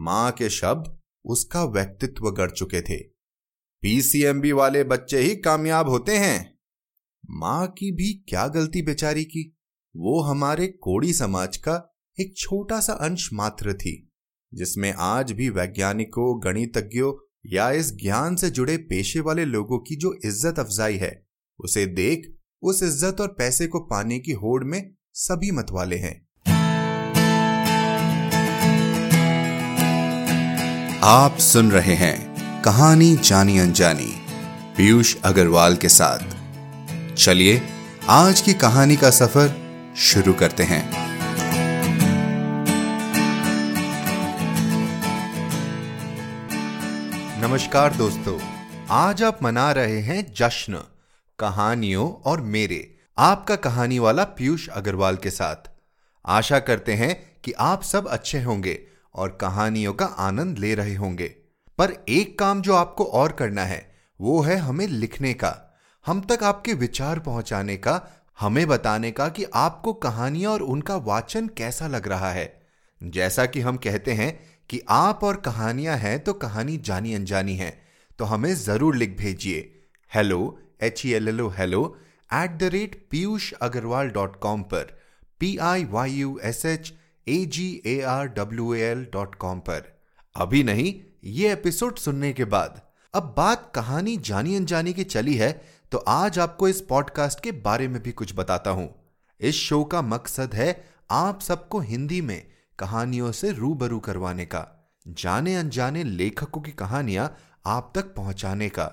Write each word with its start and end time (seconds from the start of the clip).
माँ 0.00 0.30
के 0.32 0.48
शब्द 0.50 0.98
उसका 1.24 1.64
व्यक्तित्व 1.64 2.30
गढ़ 2.30 2.50
चुके 2.50 2.80
थे। 2.80 2.96
पीसीएमबी 3.82 4.52
वाले 4.52 4.84
बच्चे 4.84 5.18
ही 5.18 5.34
कामयाब 5.36 5.88
होते 5.88 6.16
हैं। 6.16 6.58
माँ 7.30 7.66
की 7.68 7.90
भी 7.92 8.12
क्या 8.28 8.46
गलती 8.48 8.82
बेचारी 8.82 9.24
की? 9.24 9.56
वो 9.94 10.20
हमारे 10.20 10.66
कोड़ी 10.66 11.12
समाज 11.12 11.56
का 11.56 11.74
एक 12.18 12.36
छोटा 12.36 12.80
सा 12.80 12.92
अंश 12.92 13.28
मात्र 13.32 13.72
थी, 13.74 14.10
जिसमें 14.52 14.92
आज 14.92 15.32
भी 15.32 15.48
वैज्ञानिकों, 15.48 16.44
गणितज्ञों 16.44 17.12
या 17.46 17.70
इस 17.70 17.92
ज्ञान 17.96 18.36
से 18.36 18.50
जुड़े 18.50 18.76
पेशे 18.76 19.20
वाले 19.20 19.44
लोगों 19.44 19.78
की 19.78 19.96
जो 19.96 20.12
इज़्ज़त 20.24 20.58
अफजाई 20.58 20.96
है, 20.96 21.26
उसे 21.60 21.86
देख 21.86 22.34
उस 22.62 22.82
इज़्ज़त 22.82 23.20
और 23.20 23.28
पैसे 23.28 23.66
को 23.66 23.80
पाने 23.80 24.18
की 24.18 24.32
होड़ 24.32 24.64
में 24.64 24.94
सभी 25.14 25.50
मतवाले 25.50 25.96
हैं। 25.96 26.29
आप 31.02 31.38
सुन 31.38 31.70
रहे 31.70 31.94
हैं 31.94 32.62
कहानी 32.62 33.16
जानी 33.16 33.58
अनजानी, 33.58 34.14
पीयूष 34.76 35.16
अग्रवाल 35.24 35.76
के 35.76 35.88
साथ। 35.88 36.18
चलिए, 37.14 37.62
आज 38.08 38.40
की 38.40 38.52
कहानी 38.54 38.96
का 38.96 39.10
सफ़र 39.10 39.54
शुरू 39.96 40.32
करते 40.32 40.62
हैं। 40.62 40.90
नमस्कार 47.40 47.94
दोस्तों, 47.94 48.38
आज 48.90 49.22
आप 49.22 49.42
मना 49.42 49.72
रहे 49.72 50.00
हैं 50.00 50.34
जश्न, 50.36 50.80
कहानियों 51.38 52.22
और 52.24 52.40
मेरे, 52.40 52.94
आपका 53.18 53.56
कहानी 53.56 53.98
वाला 53.98 54.24
पीयूष 54.24 54.68
अग्रवाल 54.68 55.16
के 55.16 55.30
साथ। 55.30 55.70
आशा 56.26 56.58
करते 56.58 56.92
हैं 56.92 57.40
कि 57.44 57.52
आप 57.52 57.82
सब 57.82 58.08
अच्छे 58.08 58.42
होंगे 58.42 58.89
और 59.14 59.36
कहानियों 59.40 59.92
का 59.94 60.06
आनंद 60.20 60.58
ले 60.58 60.74
रहे 60.74 60.94
होंगे। 60.94 61.28
पर 61.78 61.92
एक 62.08 62.38
काम 62.38 62.60
जो 62.62 62.74
आपको 62.74 63.04
और 63.04 63.32
करना 63.32 63.64
है, 63.64 63.80
वो 64.20 64.40
है 64.40 64.56
हमें 64.58 64.86
लिखने 64.86 65.32
का। 65.34 65.56
हम 66.06 66.20
तक 66.20 66.42
आपके 66.44 66.74
विचार 66.74 67.18
पहुँचाने 67.18 67.76
का, 67.76 68.00
हमें 68.38 68.66
बताने 68.66 69.10
का 69.10 69.28
कि 69.28 69.44
आपको 69.54 69.92
कहानियाँ 69.94 70.52
और 70.52 70.62
उनका 70.64 70.96
वाचन 71.02 71.48
कैसा 71.56 71.86
लग 71.86 72.08
रहा 72.08 72.30
है। 72.32 72.48
जैसा 73.00 73.46
कि 73.46 73.60
हम 73.60 73.76
कहते 73.76 74.12
हैं 74.12 74.32
कि 74.70 74.80
आप 74.90 75.24
और 75.24 75.36
कहानियाँ 75.36 75.96
हैं 75.96 76.18
तो 76.20 76.32
कहानी 76.34 76.76
जानी 76.78 77.14
अनजानी 77.14 77.56
है 77.56 77.70
तो 78.18 78.24
हमें 78.24 78.54
ज़रूर 78.54 78.96
लिख 78.96 79.16
भेजिए। 79.18 79.60
Hello 80.12 80.58
H 80.82 81.04
E 81.06 81.12
L 81.12 81.28
L 81.28 81.40
O 81.40 81.48
hello 81.48 81.82
at 82.30 82.58
the 82.58 82.70
rate 82.72 82.94
Piyush 83.10 83.52
Agarwal 83.52 84.08
dot 84.10 84.38
com 84.40 84.62
पर। 84.64 84.98
P 85.40 85.56
I 85.62 85.84
Y 85.84 86.10
U 86.10 86.38
S 86.44 86.64
H 86.66 86.92
A 87.30 87.44
G 87.46 87.66
A 87.86 88.00
R 88.02 88.28
W 88.28 88.72
L 88.74 89.04
dot 89.12 89.34
com 89.34 89.58
पर। 89.60 89.82
अभी 90.36 90.62
नहीं, 90.62 90.94
ये 91.24 91.52
एपिसोड 91.52 91.96
सुनने 91.96 92.32
के 92.32 92.44
बाद। 92.44 92.80
अब 93.14 93.34
बात 93.36 93.70
कहानी 93.74 94.16
जानी 94.16 94.54
अनजानी 94.56 94.92
की 94.92 95.04
चली 95.04 95.34
है 95.34 95.50
तो 95.92 95.98
आज 95.98 96.38
आपको 96.38 96.68
इस 96.68 96.80
पॉडकास्ट 96.80 97.40
के 97.40 97.52
बारे 97.60 97.86
में 97.88 98.02
भी 98.02 98.12
कुछ 98.12 98.34
बताता 98.36 98.70
हूँ। 98.70 98.88
इस 99.40 99.54
शो 99.54 99.82
का 99.84 100.02
मकसद 100.02 100.54
है 100.54 100.84
आप 101.10 101.40
सबको 101.40 101.80
हिंदी 101.80 102.20
में 102.20 102.42
कहानियों 102.78 103.30
से 103.32 103.52
रूबरू 103.52 103.98
करवाने 103.98 104.44
का, 104.44 104.66
जाने 105.08 105.54
अनजाने 105.56 106.04
लेखकों 106.04 106.60
की 106.60 106.72
कहानियाँ 106.72 107.34
आप 107.66 107.92
तक 107.94 108.14
पहुँचाने 108.14 108.68
का, 108.68 108.90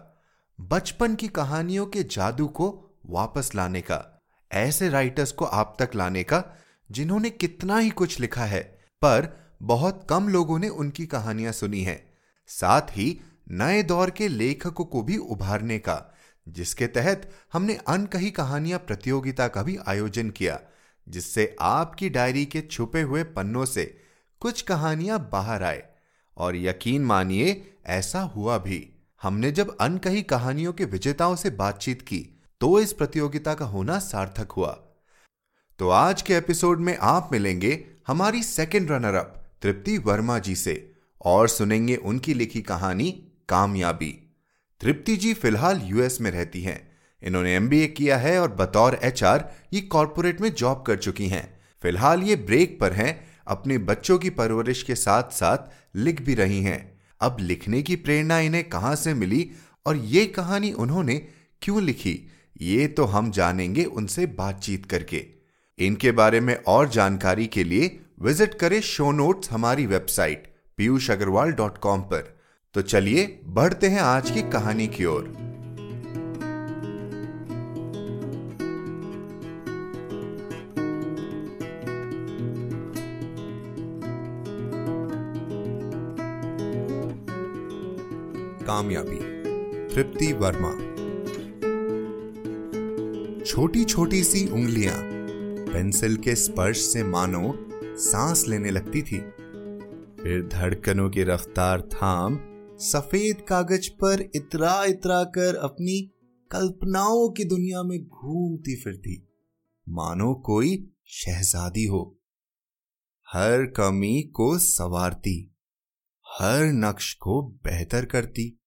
बचपन 0.59 1.15
की 1.15 1.27
कहानियों 1.27 1.85
के 1.85 2.03
जादू 2.03 2.47
को 2.47 2.69
वापस 3.09 3.51
लाने 3.55 3.81
का, 3.81 4.03
ऐसे 4.51 4.89
राइटर्स 4.89 5.31
को 5.31 5.45
आप 5.45 5.75
तक 5.79 5.95
लाने 5.95 6.23
का 6.23 6.43
जिन्होंने 6.91 7.29
कितना 7.29 7.77
ही 7.77 7.89
कुछ 7.89 8.19
लिखा 8.19 8.45
है, 8.45 8.61
पर 9.01 9.37
बहुत 9.63 10.07
कम 10.09 10.27
लोगों 10.27 10.59
ने 10.59 10.69
उनकी 10.69 11.05
कहानियाँ 11.05 11.51
सुनी 11.51 11.81
है। 11.81 12.17
साथ 12.47 12.81
ही 12.81 13.21
नए 13.51 13.83
दौर 13.83 14.09
के 14.09 14.27
लेखकों 14.27 14.85
को 14.85 15.01
भी 15.01 15.17
उभारने 15.17 15.79
का, 15.79 16.15
जिसके 16.49 16.87
तहत 16.87 17.31
हमने 17.53 17.75
अनकही 17.75 18.31
कहानियाँ 18.31 18.79
प्रतियोगिता 18.79 19.47
का 19.47 19.63
भी 19.63 19.77
आयोजन 19.87 20.29
किया, 20.29 20.59
जिससे 21.09 21.55
आपकी 21.59 22.09
डायरी 22.09 22.45
के 22.45 22.61
छुपे 22.61 23.01
हुए 23.01 23.23
पन्नों 23.23 23.65
से 23.65 24.01
कुछ 24.39 24.61
कहानियाँ 24.61 25.29
बाहर 25.31 25.63
आए। 25.63 25.83
और 26.37 26.55
यकीन 26.55 27.05
मानिए, 27.05 27.73
ऐसा 27.85 28.21
हुआ 28.21 28.57
भी। 28.57 28.89
हमने 29.21 29.51
जब 29.51 29.77
अनकही 29.77 30.21
कहानियों 30.21 30.73
के 30.73 30.85
विजेताओं 30.85 31.35
से 31.35 31.49
बातचीत 31.49 32.01
की 32.01 32.41
तो 32.61 32.79
इस 32.79 32.93
प्रतियोगिता 32.93 33.53
का 33.53 33.65
होना 33.65 33.99
सार्थक 33.99 34.51
हुआ। 34.51 34.86
तो 35.79 35.89
आज 35.89 36.21
के 36.21 36.33
एपिसोड 36.33 36.79
में 36.79 36.97
आप 36.97 37.29
मिलेंगे 37.31 37.85
हमारी 38.07 38.43
second 38.43 38.91
runner 38.91 39.13
up 39.13 39.33
Tripti 39.61 39.97
Verma 39.97 40.39
ji 40.39 40.55
से, 40.55 40.91
और 41.21 41.47
सुनेंगे 41.47 41.95
उनकी 41.95 42.33
लिखी 42.33 42.61
कहानी, 42.61 43.11
कामयाबी। 43.49 44.09
तृप्ति 44.81 45.17
जी 45.17 45.33
फ़िलहाल 45.33 45.81
यूएस 45.83 46.21
में 46.21 46.31
रहती 46.31 46.61
हैं। 46.61 46.91
इन्होंने 47.23 47.55
एमबीए 47.55 47.87
किया 47.87 48.17
है 48.17 48.41
और 48.41 48.51
बतौर 48.51 48.99
एचआर 49.03 49.51
ये 49.73 49.81
कॉरपोरेट 49.81 50.41
में 50.41 50.53
जॉब 50.53 50.83
कर 50.87 50.97
चुकी 50.97 51.27
हैं। 51.27 51.61
फ़िलहाल 51.83 52.23
ये 52.23 52.35
ब्रेक 52.35 52.79
पर 52.79 52.93
हैं, 52.93 53.27
अपने 53.47 53.77
बच्चों 53.77 54.17
की 54.17 54.29
परवरिश 54.29 54.83
के 54.83 54.95
साथ 54.95 55.23
साथ 55.23 55.71
लिख 55.95 56.21
भी 56.21 56.35
रही 56.35 56.61
हैं। 56.63 57.01
अब 57.21 57.37
लिखने 57.39 57.81
की 57.81 57.95
प्रेरणा 57.95 58.39
इन्हें 58.39 58.69
कहाँ 58.69 58.95
से 58.95 59.13
मिली 59.13 59.49
और 59.85 59.97
ये 59.97 60.25
कहानी 60.25 60.71
उन्होंने 60.71 61.27
क्यों 61.61 61.81
लिखी, 61.81 62.19
ये 62.61 62.87
तो 62.87 63.05
हम 63.05 63.31
जानेंगे 63.31 63.83
उनसे 63.83 64.25
बातचीत 64.25 64.85
करके। 64.85 65.36
इनके 65.79 66.11
बारे 66.11 66.39
में 66.39 66.55
और 66.67 66.87
जानकारी 66.89 67.45
के 67.47 67.63
लिए 67.63 67.99
विज़िट 68.21 68.53
करें 68.53 68.79
शो 68.81 69.11
नोट्स 69.11 69.51
हमारी 69.51 69.85
website 69.85 70.47
Piyush 70.77 71.09
Agarwal 71.11 71.51
dot 71.51 71.77
com 71.77 72.01
पर। 72.01 72.37
तो 72.73 72.81
चलिए, 72.81 73.39
बढ़ते 73.45 73.87
हैं 73.87 74.01
आज 74.01 74.31
की 74.31 74.41
कहानी 74.41 74.87
की 74.87 75.05
ओर। 75.05 75.23
कामयाबी, 88.67 89.19
तृप्ति 89.93 90.33
वर्मा। 90.33 90.71
छोटी 93.45 93.83
छोटी 93.83 94.23
सी 94.23 94.47
उंगलियाँ 94.47 95.16
पेंसिल 95.73 96.17
के 96.17 96.35
स्पर्श 96.35 96.77
से 96.77 97.03
मानो 97.03 97.69
सांस 97.97 98.47
लेने 98.47 98.71
लगती 98.71 99.01
थी। 99.01 99.17
फिर 100.23 100.49
धड़कनों 100.51 101.09
की 101.09 101.23
रफ्तार 101.23 101.81
थाम, 101.81 102.39
सफ़ेद 102.77 103.41
कागज़ 103.41 103.89
पर 103.89 104.29
इतरा 104.35 104.85
इतरा 104.85 105.23
कर 105.23 105.55
अपनी 105.55 106.13
कल्पनाओं 106.51 107.29
की 107.29 107.43
दुनिया 107.43 107.83
में 107.83 108.07
घूमती 108.07 108.75
फिरती। 108.75 109.27
मानो 109.89 110.33
कोई 110.33 110.91
शहजादी 111.07 111.85
हो। 111.85 112.19
हर 113.33 113.65
कमी 113.65 114.21
को 114.21 114.57
सवारती, 114.57 115.55
हर 116.27 116.65
नक्श 116.65 117.13
को 117.13 117.41
बेहतर 117.41 118.05
करती, 118.05 118.59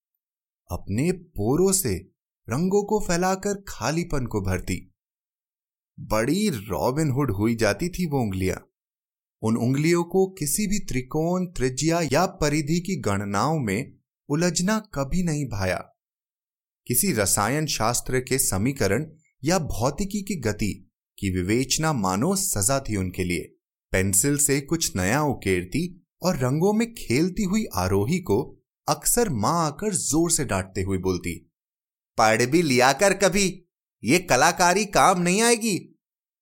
अपने 0.71 1.13
पोरों 1.13 1.73
से 1.73 1.97
रंगों 2.51 2.83
को 2.83 3.01
फैलाकर 3.01 3.65
खालीपन 3.69 4.27
को 4.27 4.41
भरती। 4.41 4.90
बड़ी 6.01 6.49
रॉबिनहुड 6.49 7.31
हुई 7.31 7.55
जाती 7.55 7.89
थी 7.89 8.07
वो 8.07 8.21
उंगलियाँ। 8.21 8.67
उन 9.43 9.57
उंगलियों 9.57 10.05
को 10.05 10.27
किसी 10.31 10.67
भी 10.67 10.79
त्रिकोण, 10.79 11.47
त्रिज्या 11.47 12.01
या 12.13 12.27
परिधि 12.27 12.81
की 12.81 12.97
गणनाओं 12.97 13.59
में 13.59 13.93
उलझना 14.29 14.79
कभी 14.95 15.23
नहीं 15.23 15.45
भाया। 15.49 15.77
किसी 16.87 17.13
रसायन 17.13 17.67
शास्त्र 17.67 18.21
के 18.21 18.39
समीकरण 18.39 19.07
या 19.45 19.59
भौतिकी 19.59 20.23
की 20.23 20.37
गति 20.37 20.73
की 21.19 21.31
विवेचना 21.31 21.93
मानो 21.93 22.37
सजा 22.37 22.81
थी 22.81 22.97
उनके 22.97 23.25
लिए। 23.25 23.57
पेंसिल 23.93 24.37
से 24.39 24.61
कुछ 24.61 24.97
नया 24.97 25.23
उकेरती 25.23 26.07
और 26.23 26.37
रंगों 26.37 26.73
में 26.73 26.95
खेलती 26.95 27.43
हुई 27.43 27.65
आरोही 27.75 28.19
को 28.19 28.43
अक्सर 28.89 29.29
माँ 29.29 29.67
आकर 29.67 29.95
ज़ोर 29.95 30.31
से 30.31 30.45
डांटते 30.45 30.83
हुए 30.83 30.99
बोलती 30.99 31.35
पढ़ 32.19 32.45
भी 32.47 32.63
लिया 32.63 32.93
कर 32.93 33.15
कभी, 33.15 33.67
ये 34.05 34.19
कलाकारी 34.19 34.85
काम 34.85 35.21
नहीं 35.23 35.43
आएगी। 35.43 35.90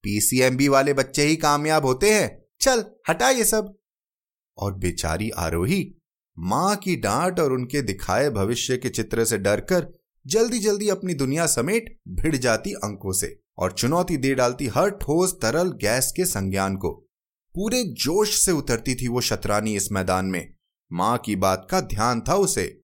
पीसीएमबी 0.09 0.69
वाले 0.69 0.93
बच्चे 0.93 1.23
ही 1.23 1.37
कामयाब 1.37 1.85
होते 1.87 2.15
हैं। 2.15 2.45
चल, 2.61 2.85
हटा 3.09 3.31
ये 3.31 3.45
सब। 3.45 3.79
और 4.59 4.75
बेचारी 4.75 5.31
आरोही 5.31 5.95
माँ 6.39 6.77
की 6.77 6.97
डांट 6.97 7.41
और 7.41 7.53
उनके 7.53 7.83
दिखाए 7.83 8.31
भविष्य 8.31 8.77
के 8.77 8.89
चित्र 8.89 9.25
से 9.25 9.39
डरकर 9.39 9.93
जल्दी 10.27 10.59
जल्दी 10.59 10.89
अपनी 10.89 11.15
दुनिया 11.15 11.47
समेट 11.47 12.01
भिड़ 12.09 12.37
जाती 12.37 12.73
अंकों 12.73 13.13
से 13.13 13.41
और 13.59 13.73
चुनौती 13.73 14.17
दे 14.17 14.35
डालती 14.35 14.67
हर 14.67 14.91
ठोस 14.91 15.33
तरल 15.43 15.73
गैस 15.73 16.13
के 16.17 16.25
संज्ञान 16.25 16.77
को। 16.77 16.91
पूरे 17.55 17.85
जोश 17.85 18.45
से 18.45 18.53
उतरती 18.53 18.95
थी 18.95 19.09
वो 19.09 19.21
शतरानी 19.21 19.77
इस 19.77 19.93
मैदान 19.93 20.27
में। 20.27 20.55
माँ 20.93 21.19
की 21.19 21.37
बात 21.37 21.69
का 21.71 21.81
ध्यान 21.81 22.21
था 22.21 22.35
उसे। 22.35 22.81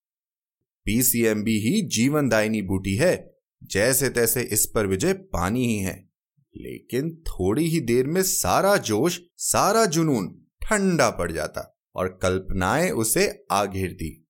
पीसीएमबी 0.84 1.58
ही 1.58 1.82
जीवनदायिनी 1.82 2.62
बूटी 2.62 2.94
है। 2.94 3.34
जैसे 3.64 4.10
तैसे 4.10 4.42
इस 4.42 4.66
पर 4.74 4.86
विजय 4.86 5.12
पानी 5.12 5.66
ही 5.66 5.78
है। 5.78 6.13
लेकिन 6.56 7.22
थोड़ी 7.26 7.68
ही 7.68 7.80
देर 7.80 8.06
में 8.06 8.22
सारा 8.22 8.76
जोश, 8.76 9.20
सारा 9.36 9.86
जुनून 9.86 10.46
ठंडा 10.62 11.10
पड़ 11.10 11.32
जाता 11.32 11.78
और 11.94 12.18
कल्पनाएँ 12.22 12.90
उसे 12.90 13.46
आ 13.50 13.64
घेर 13.64 13.92
दी। 13.92 14.28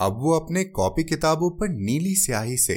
अब 0.00 0.12
वो 0.12 0.40
अपने 0.40 0.64
कॉपी 0.64 1.04
किताबों 1.04 1.50
पर 1.50 1.68
नीली 1.68 2.14
स्याही 2.14 2.56
से, 2.56 2.74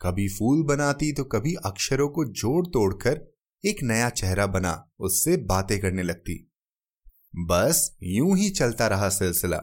कभी 0.00 0.28
फूल 0.28 0.62
बनाती 0.62 1.12
तो 1.12 1.24
कभी 1.24 1.54
अक्षरों 1.54 2.08
को 2.08 2.24
जोड़ 2.24 2.66
तोड़कर 2.66 3.32
एक 3.64 3.76
नया 3.82 4.10
चेहरा 4.10 4.46
बना, 4.46 4.90
उससे 4.98 5.36
बातें 5.36 5.80
करने 5.80 6.02
लगती। 6.02 6.52
बस 7.36 7.96
यूँ 8.02 8.38
ही 8.38 8.50
चलता 8.50 8.86
रहा 8.86 9.08
सिलसिला। 9.08 9.56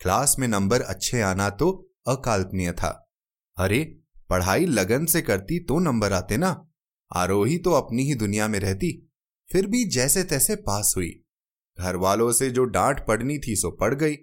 क्लास 0.00 0.36
में 0.38 0.48
नंबर 0.48 0.80
अच्छे 0.80 1.20
आना 1.20 1.50
तो 1.50 1.92
अकाल्पनीय 2.08 2.72
था। 2.72 3.12
अरे, 3.56 4.00
पढ़ाई 4.30 4.66
लगन 4.66 5.06
से 5.06 5.22
करती 5.22 5.58
तो 5.58 5.78
नंबर 5.78 6.12
आते 6.12 6.36
ना। 6.36 6.65
आरोही 7.10 7.58
तो 7.58 7.72
अपनी 7.72 8.02
ही 8.02 8.14
दुनिया 8.14 8.48
में 8.48 8.58
रहती, 8.60 8.90
फिर 9.48 9.66
भी 9.66 9.84
जैसे 9.88 10.22
तैसे 10.24 10.56
पास 10.56 10.92
हुई। 10.96 11.10
घर 11.78 11.96
वालों 11.96 12.30
से 12.32 12.50
जो 12.50 12.64
डांट 12.66 13.06
पड़नी 13.06 13.38
थी 13.38 13.56
सो 13.56 13.70
पड़ 13.70 13.94
गई। 13.94 14.14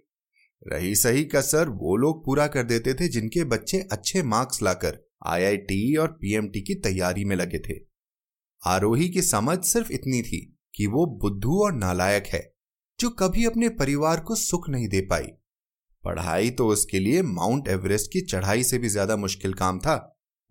रही 0.65 0.95
सही 0.95 1.24
कसर 1.25 1.69
वो 1.71 1.95
लोग 1.97 2.24
पूरा 2.25 2.47
कर 2.47 2.63
देते 2.63 2.94
थे 2.94 3.07
जिनके 3.07 3.44
बच्चे 3.44 3.80
अच्छे 3.91 4.24
मार्क्स 4.24 4.62
लाकर 4.62 4.97
आईआईटी 5.27 5.95
और 5.95 6.12
पीएमटी 6.12 6.62
की 6.62 6.75
तैयारी 6.75 7.25
में 7.25 7.35
लगे 7.35 7.59
थे। 7.59 7.80
आरोही 8.62 9.09
की 9.09 9.21
समझ 9.21 9.57
सिर्फ़ 9.65 9.91
इतनी 9.91 10.21
थी 10.21 10.39
कि 10.75 10.88
वो 10.88 11.06
बुद्धू 11.21 11.62
और 11.63 11.74
नालायक 11.74 12.27
है, 12.27 12.41
जो 13.00 13.09
कभी 13.09 13.45
अपने 13.45 13.69
परिवार 13.71 14.19
को 14.19 14.36
सुख 14.36 14.69
नहीं 14.69 14.88
दे 14.88 15.01
पाई। 15.01 15.27
पढ़ाई 16.03 16.50
तो 16.51 16.68
उसके 16.68 17.00
लिए 17.00 17.21
माउंट 17.24 17.68
एवरेस्ट 17.68 18.12
की 18.12 18.21
चढ़ाई 18.21 18.63
से 18.63 18.77
भी 18.77 18.89
ज़्यादा 18.89 19.15
मुश्किल 19.18 19.53
काम 19.53 19.79
था। 19.79 19.95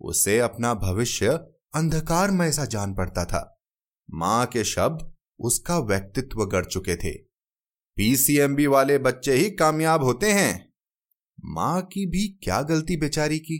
उसे 0.01 0.37
अपना 0.39 0.73
भविष्य 0.75 1.37
अंधकारमय 1.73 2.51
सा 2.51 2.65
जान 2.65 2.93
पड़ता 2.93 3.23
था। 3.25 3.39
माँ 4.09 4.45
के 4.45 4.63
शब्द 4.63 5.11
उसका 5.39 5.77
व्यक्तित्व 5.77 6.45
गढ़ 6.45 6.65
चुके 6.65 6.95
थे। 6.95 7.11
पीसीएमबी 7.97 8.67
वाले 8.67 8.97
बच्चे 8.97 9.33
ही 9.33 9.49
कामयाब 9.49 10.03
होते 10.03 10.31
हैं। 10.31 10.73
माँ 11.45 11.81
की 11.81 12.05
भी 12.05 12.27
क्या 12.43 12.61
गलती 12.61 12.97
बेचारी 12.97 13.39
की? 13.39 13.57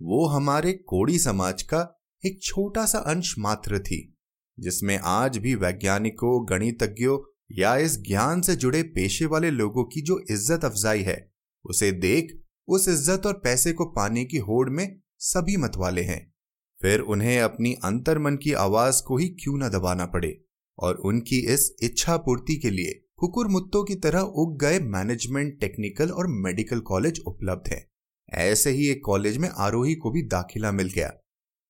वो 0.00 0.26
हमारे 0.26 0.72
कोड़ी 0.72 1.18
समाज 1.18 1.62
का 1.62 1.80
एक 2.24 2.42
छोटा 2.42 2.84
सा 2.86 2.98
अंश 2.98 3.34
मात्र 3.38 3.78
थी, 3.78 4.16
जिसमें 4.58 4.98
आज 4.98 5.38
भी 5.38 5.54
वैज्ञानिकों, 5.54 6.46
गणितज्ञों 6.50 7.18
या 7.52 7.76
इस 7.76 7.98
ज्ञान 8.02 8.40
से 8.40 8.56
जुड़े 8.56 8.82
पेशे 8.82 9.26
वाले 9.26 9.50
लोगों 9.50 9.84
की 9.84 10.02
जो 10.02 10.18
इज़्ज़त 10.30 10.64
अफजाई 10.64 11.02
है, 11.02 11.32
उसे 11.64 11.90
देख 11.92 12.38
उस 12.68 12.88
इज़्ज़त 12.88 13.26
और 13.26 13.40
पैसे 13.44 13.72
को 13.72 13.84
पाने 13.86 14.24
की 14.24 14.38
होड़ 14.38 14.68
में 14.70 15.00
सभी 15.18 15.56
मतवाले 15.56 16.02
हैं। 16.02 16.33
फिर 16.82 17.00
उन्हें 17.00 17.40
अपनी 17.40 17.74
अंतर्मन 17.74 18.36
की 18.36 18.52
आवाज़ 18.52 19.02
को 19.02 19.16
ही 19.16 19.28
क्यों 19.28 19.58
न 19.58 19.68
दबाना 19.68 20.06
पड़े 20.06 20.44
और 20.78 20.94
उनकी 20.94 21.38
इस 21.38 21.76
इच्छा 21.82 22.16
पूर्ति 22.16 22.56
के 22.56 22.70
लिए 22.70 23.00
कुकुर 23.16 23.48
मुत्तों 23.48 23.84
की 23.84 23.94
तरह 23.94 24.20
उग 24.20 24.60
गए 24.60 24.78
मैनेजमेंट 24.78 25.60
टेक्निकल 25.60 26.10
और 26.10 26.26
मेडिकल 26.26 26.80
कॉलेज 26.80 27.22
उपलब्ध 27.26 27.68
है। 27.68 27.90
ऐसे 28.30 28.70
ही 28.70 28.88
एक 28.88 29.00
कॉलेज 29.04 29.36
में 29.36 29.48
आरोही 29.48 29.94
को 29.94 30.10
भी 30.10 30.22
दाखिला 30.22 30.72
मिल 30.72 30.88
गया। 30.88 31.12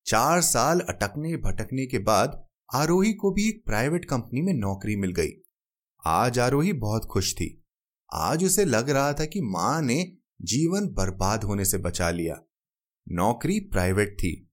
चार 0.06 0.40
साल 0.40 0.80
अटकने 0.80 1.36
भटकने 1.36 1.86
के 1.86 1.98
बाद 1.98 2.46
आरोही 2.74 3.12
को 3.12 3.30
भी 3.30 3.48
एक 3.48 3.62
प्राइवेट 3.66 4.04
कंपनी 4.04 4.42
में 4.42 4.54
नौकरी 4.54 4.96
मिल 4.96 5.12
गई। 5.12 5.28
आज 6.06 6.38
आरोही 6.38 6.72
बहुत 6.72 7.04
खुश 7.04 7.34
थी। 7.34 7.64
आज 8.12 8.44
उसे 8.44 8.64
लग 8.64 8.90
रहा 8.90 9.12
था 9.12 9.24
कि 9.24 9.40
माँ 9.40 9.82
ने 9.82 10.12
जीवन 10.42 10.88
बर्बाद 10.88 11.44
होने 11.44 11.64
से 11.64 11.78
बचा 11.78 12.10
लिया। 12.10 12.42
नौकरी 13.08 13.60
प्राइवेट 13.60 14.16
थी। 14.18 14.50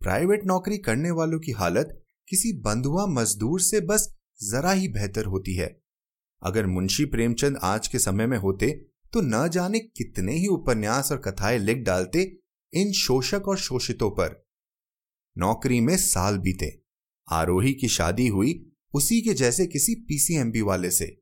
प्राइवेट 0.00 0.44
नौकरी 0.44 0.78
करने 0.78 1.10
वालों 1.10 1.38
की 1.40 1.52
हालत 1.52 2.02
किसी 2.28 2.52
बंधुआ 2.52 3.06
मजदूर 3.06 3.60
से 3.60 3.80
बस 3.80 4.08
जरा 4.40 4.72
ही 4.72 4.88
बेहतर 4.88 5.24
होती 5.24 5.54
है। 5.54 5.80
अगर 6.42 6.66
मुंशी 6.66 7.04
प्रेमचंद 7.04 7.58
आज 7.62 7.88
के 7.88 7.98
समय 7.98 8.26
में 8.26 8.38
होते 8.38 8.70
तो 9.12 9.20
न 9.20 9.48
जाने 9.48 9.78
कितने 9.78 10.32
ही 10.32 10.46
उपन्यास 10.46 11.12
और 11.12 11.18
कथाएँ 11.18 11.58
लिख 11.58 11.78
डालते 11.78 12.22
इन 12.72 12.92
शोषक 12.92 13.48
और 13.48 13.58
शोषितों 13.58 14.10
पर। 14.10 14.44
नौकरी 15.38 15.80
में 15.80 15.96
साल 15.96 16.38
बीते। 16.38 16.82
आरोही 17.28 17.74
की 17.74 17.88
शादी 17.88 18.28
हुई 18.28 18.70
उसी 18.94 19.20
के 19.20 19.34
जैसे 19.34 19.66
किसी 19.66 19.94
पीसीएमबी 19.94 20.60
वाले 20.62 20.90
से। 20.90 21.16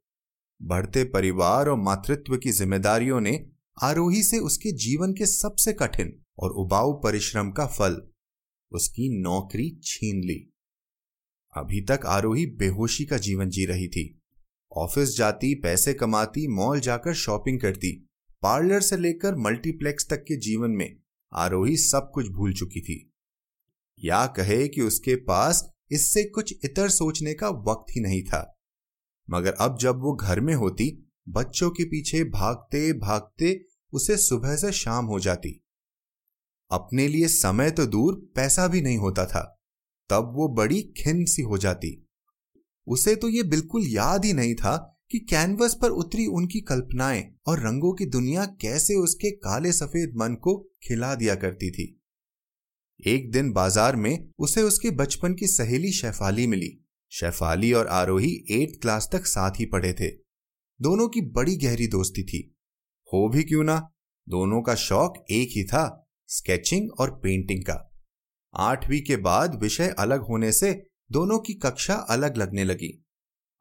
बढ़ते 0.62 1.04
परिवार 1.04 1.68
और 1.68 1.76
मातृत्व 1.76 2.36
की 2.36 2.52
जिम्मेदारियों 2.52 3.20
ने 3.20 3.46
आरोही 3.82 4.22
से 4.22 4.38
उसके 4.38 4.72
जीवन 4.72 5.12
के 5.12 5.26
सबसे 5.26 5.72
कठिन 5.72 6.18
और 6.38 6.50
उबाऊ 6.50 6.92
परिश्रम 6.92 7.50
का 7.50 7.66
फल 7.66 8.00
उसकी 8.72 9.22
नौकरी 9.22 9.80
छीन 9.82 10.20
ली। 10.20 10.54
अभी 11.56 11.80
तक 11.80 12.00
आरोही 12.06 12.46
बेहोशी 12.46 13.04
का 13.04 13.18
जीवन 13.18 13.48
जी 13.48 13.66
रही 13.66 13.88
थी। 13.88 14.20
ऑफ़िस 14.76 15.16
जाती, 15.16 15.54
पैसे 15.54 15.94
कमाती, 15.94 16.48
मॉल 16.48 16.80
जाकर 16.80 17.14
शॉपिंग 17.14 17.60
करती, 17.60 18.08
पार्लर 18.42 18.80
से 18.80 18.96
लेकर 18.96 19.34
मल्टीप्लेक्स 19.34 20.08
तक 20.10 20.16
के 20.16 20.36
जीवन 20.36 20.70
में 20.70 20.96
आरोही 21.32 21.76
सब 21.76 22.10
कुछ 22.14 22.28
भूल 22.28 22.52
चुकी 22.52 22.80
थी। 22.80 23.12
या 24.04 24.26
कहे 24.26 24.68
कि 24.68 24.80
उसके 24.80 25.16
पास 25.16 25.70
इससे 25.90 26.24
कुछ 26.24 26.54
इतर 26.64 26.88
सोचने 26.88 27.34
का 27.34 27.48
वक्त 27.48 27.96
ही 27.96 28.00
नहीं 28.00 28.24
था। 28.24 28.58
मगर 29.30 29.52
अब 29.52 29.78
जब 29.78 29.96
वो 29.96 30.14
घर 30.14 30.40
में 30.40 30.54
होती, 30.54 31.12
बच्चों 31.28 31.70
के 31.70 31.84
पीछे 31.84 32.24
भागते 32.24 32.92
भागते 32.92 33.66
उसे 33.92 34.16
सुबह 34.16 34.56
से 34.56 34.72
शाम 34.72 35.04
हो 35.04 35.20
जाती। 35.20 35.63
अपने 36.70 37.08
लिए 37.08 37.28
समय 37.28 37.70
तो 37.70 37.86
दूर, 37.86 38.32
पैसा 38.36 38.66
भी 38.68 38.80
नहीं 38.80 38.98
होता 38.98 39.26
था। 39.26 39.50
तब 40.10 40.32
वो 40.34 40.48
बड़ी 40.48 40.82
खिन 40.96 41.24
सी 41.24 41.42
हो 41.42 41.58
जाती। 41.58 42.08
उसे 42.86 43.14
तो 43.16 43.28
ये 43.28 43.42
बिल्कुल 43.42 43.86
याद 43.86 44.24
ही 44.24 44.32
नहीं 44.32 44.54
था 44.54 44.76
कि 45.10 45.18
कैनवस 45.18 45.74
पर 45.82 45.90
उतरी 45.90 46.26
उनकी 46.26 46.60
कल्पनाएँ 46.60 47.34
और 47.46 47.60
रंगों 47.60 47.92
की 47.92 48.06
दुनिया 48.06 48.44
कैसे 48.44 48.94
उसके 48.94 49.30
काले 49.30 49.72
सफ़ेद 49.72 50.12
मन 50.16 50.34
को 50.34 50.56
खिला 50.82 51.14
दिया 51.14 51.34
करती 51.34 51.70
थी। 51.70 52.00
एक 53.06 53.30
दिन 53.32 53.52
बाज़ार 53.52 53.96
में 53.96 54.28
उसे 54.38 54.62
उसके 54.62 54.90
बचपन 54.90 55.34
की 55.34 55.46
सहेली 55.46 55.92
शेफाली 55.92 56.46
मिली। 56.46 56.86
शेफाली 57.10 57.72
और 57.72 57.86
आरोही 57.86 58.44
एट 58.50 58.80
क्लास 58.82 59.08
तक 59.12 59.26
साथ 59.26 59.50
ही 59.50 59.66
पढ़े 59.66 59.92
थे। 59.92 60.08
दोनों 60.80 61.08
की 61.08 61.20
बड़ी 61.20 61.56
गहरी 61.56 61.86
दोस्ती 61.86 62.22
थी। 62.22 62.56
हो 63.12 63.28
भी 63.28 63.42
क्यों 63.42 63.64
ना? 63.64 63.90
दोनों 64.28 64.62
का 64.62 64.74
शौक 64.74 65.24
एक 65.30 65.48
ही 65.56 65.64
था 65.64 66.03
स्केचिंग 66.34 66.90
और 66.90 67.10
पेंटिंग 67.22 67.62
का। 67.62 67.78
आठवीं 68.54 69.00
के 69.02 69.16
बाद 69.16 69.54
विषय 69.54 69.94
अलग 69.98 70.20
होने 70.20 70.52
से 70.52 70.72
दोनों 71.12 71.38
की 71.38 71.54
कक्षा 71.54 71.94
अलग 71.94 72.36
लगने 72.36 72.64
लगी। 72.64 72.90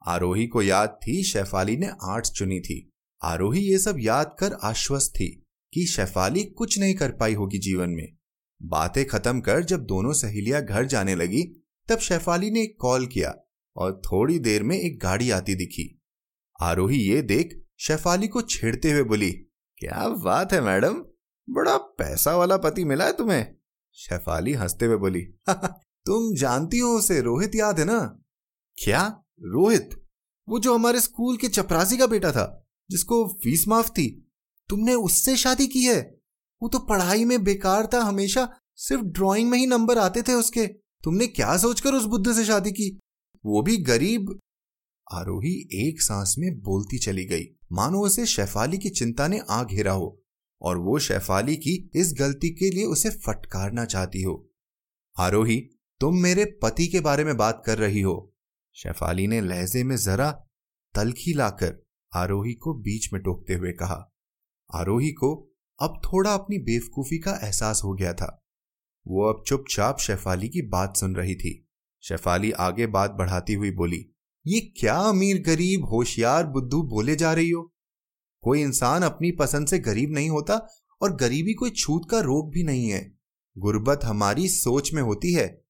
आरोही 0.02 0.46
को 0.46 0.62
याद 0.62 0.98
थी, 1.02 1.22
शेफाली 1.22 1.76
ने 1.76 1.86
आर्ट्स 2.04 2.30
चुनी 2.30 2.60
थी। 2.60 2.90
आरोही 3.22 3.60
ये 3.60 3.78
सब 3.78 3.96
याद 3.98 4.36
कर 4.40 4.52
आश्वस्त 4.62 5.12
थी 5.16 5.28
कि 5.72 5.86
शेफाली 5.86 6.42
कुछ 6.42 6.78
नहीं 6.78 6.94
कर 6.94 7.12
पाई 7.12 7.34
होगी 7.34 7.58
जीवन 7.58 7.90
में। 7.90 8.06
बातें 8.60 9.04
खत्म 9.06 9.40
कर 9.40 9.62
जब 9.64 9.84
दोनों 9.84 10.12
सहेलियाँ 10.12 10.62
घर 10.62 10.86
जाने 10.86 11.14
लगी, 11.14 11.42
तब 11.88 11.98
शेफाली 11.98 12.50
ने 12.50 12.62
एक 12.62 12.76
कॉल 12.80 13.06
किया 13.06 13.34
और 13.76 14.00
थोड़ी 14.04 14.38
देर 14.38 14.62
में 14.62 14.76
एक 14.76 14.98
गाड़ी 14.98 15.30
आती 15.30 15.54
दिखी। 15.54 15.88
आरोही 16.58 16.98
ये 16.98 17.22
देख 17.22 17.60
शेफाली 17.78 18.28
को 18.28 18.42
छेड़ते 18.42 18.90
हुए 18.90 19.02
बोली, 19.02 19.30
क्या 19.78 20.08
बात 20.24 20.52
है 20.52 20.60
मैडम 20.60 21.02
बड़ा 21.50 21.76
पैसा 21.76 22.36
वाला 22.36 22.56
पति 22.56 22.84
मिला 22.84 23.04
है 23.04 23.12
तुम्हें? 23.12 23.54
शेफाली 23.92 24.52
हँसते 24.52 24.86
हुए 24.86 24.96
बोली 24.96 25.22
तुम 26.06 26.34
जानती 26.36 26.78
हो 26.78 26.98
उसे, 26.98 27.20
रोहित 27.20 27.54
याद 27.54 27.78
है 27.78 27.84
ना? 27.84 28.22
क्या? 28.84 29.24
रोहित? 29.40 29.90
वो 30.48 30.58
जो 30.58 30.74
हमारे 30.74 31.00
स्कूल 31.00 31.36
के 31.36 31.48
चपरासी 31.48 31.96
का 31.96 32.06
बेटा 32.06 32.32
था, 32.32 32.66
जिसको 32.90 33.28
फ़ीस 33.28 33.68
माफ़ 33.68 33.90
थी, 33.90 34.32
तुमने 34.68 34.94
उससे 34.94 35.36
शादी 35.36 35.66
की 35.66 35.82
है? 35.82 36.20
वो 36.62 36.68
तो 36.68 36.78
पढ़ाई 36.78 37.24
में 37.24 37.44
बेकार 37.44 37.88
था 37.94 38.00
हमेशा, 38.00 38.58
सिर्फ़ 38.76 39.02
ड्राइंग 39.02 39.50
में 39.50 39.58
ही 39.58 39.66
नंबर 39.66 39.98
आते 39.98 40.22
थे 40.22 40.32
उसके। 40.32 40.66
तुमने 41.04 41.26
क्या 41.26 41.56
सोचकर 41.56 41.94
उस 41.94 42.04
बुद्ध 42.04 42.32
से 42.32 42.44
शादी 42.44 42.72
की? 42.72 42.98
वो 43.46 43.62
भी 43.62 43.76
गरीब। 43.76 44.38
आरोही 45.12 45.68
एक 45.88 46.02
सांस 46.02 46.34
में 46.38 46.60
बोलती 46.60 46.98
चली 46.98 47.24
गई, 47.24 47.44
मानो 47.72 48.00
उसे 48.00 48.26
शेफाली 48.26 48.78
की 48.78 48.90
चिंता 48.90 49.28
ने 49.28 49.40
आ 49.50 49.64
घेरा 49.64 49.92
हो। 49.92 50.23
और 50.64 50.78
वो 50.78 50.98
शेफाली 50.98 51.56
की 51.56 51.90
इस 51.94 52.14
गलती 52.18 52.50
के 52.50 52.70
लिए 52.70 52.84
उसे 52.84 53.10
फटकारना 53.10 53.84
चाहती 53.84 54.22
हो। 54.22 54.50
आरोही, 55.18 55.60
तुम 56.00 56.16
मेरे 56.16 56.44
पति 56.62 56.86
के 56.86 57.00
बारे 57.00 57.24
में 57.24 57.36
बात 57.36 57.62
कर 57.66 57.78
रही 57.78 58.00
हो। 58.00 58.34
शेफाली 58.74 59.26
ने 59.26 59.40
लहजे 59.40 59.84
में 59.84 59.96
जरा 59.96 60.30
तलखी 60.94 61.32
लाकर 61.32 61.84
आरोही 62.14 62.54
को 62.54 62.74
बीच 62.74 63.12
में 63.12 63.22
टोकते 63.22 63.54
हुए 63.54 63.72
कहा। 63.72 64.14
आरोही 64.74 65.12
को 65.12 65.34
अब 65.82 66.00
थोड़ा 66.04 66.34
अपनी 66.34 66.58
बेवकूफ़ी 66.58 67.18
का 67.18 67.38
एहसास 67.42 67.80
हो 67.84 67.94
गया 67.94 68.12
था। 68.14 68.44
वो 69.06 69.24
अब 69.24 69.44
चुपचाप 69.46 69.98
शेफाली 69.98 70.48
की 70.48 70.62
बात 70.62 70.96
सुन 70.96 71.16
रही 71.16 71.34
थी। 71.34 71.60
शेफाली 72.02 72.50
आगे 72.52 72.86
बात 72.86 73.10
बढ़ाती 73.10 73.54
हुई 73.54 73.70
बोली, 73.70 74.06
ये 74.46 74.60
क्या 74.60 74.94
अमीर 74.94 75.42
गरीब, 75.42 75.84
होशियार 75.84 76.46
बुद्धू 76.46 76.82
बोले 76.82 77.16
जा 77.16 77.32
रही 77.32 77.50
हो? 77.50 77.73
कोई 78.44 78.60
इंसान 78.60 79.02
अपनी 79.02 79.30
पसंद 79.30 79.66
से 79.66 79.78
गरीब 79.78 80.10
नहीं 80.10 80.30
होता 80.30 80.68
और 81.02 81.16
गरीबी 81.16 81.54
कोई 81.54 81.70
छूत 81.70 82.02
का 82.10 82.20
रोग 82.20 82.50
भी 82.50 82.62
नहीं 82.62 82.88
है। 82.88 83.18
गुर्बत 83.58 84.00
हमारी 84.04 84.48
सोच 84.48 84.92
में 84.92 85.02
होती 85.02 85.32
है। 85.32 85.64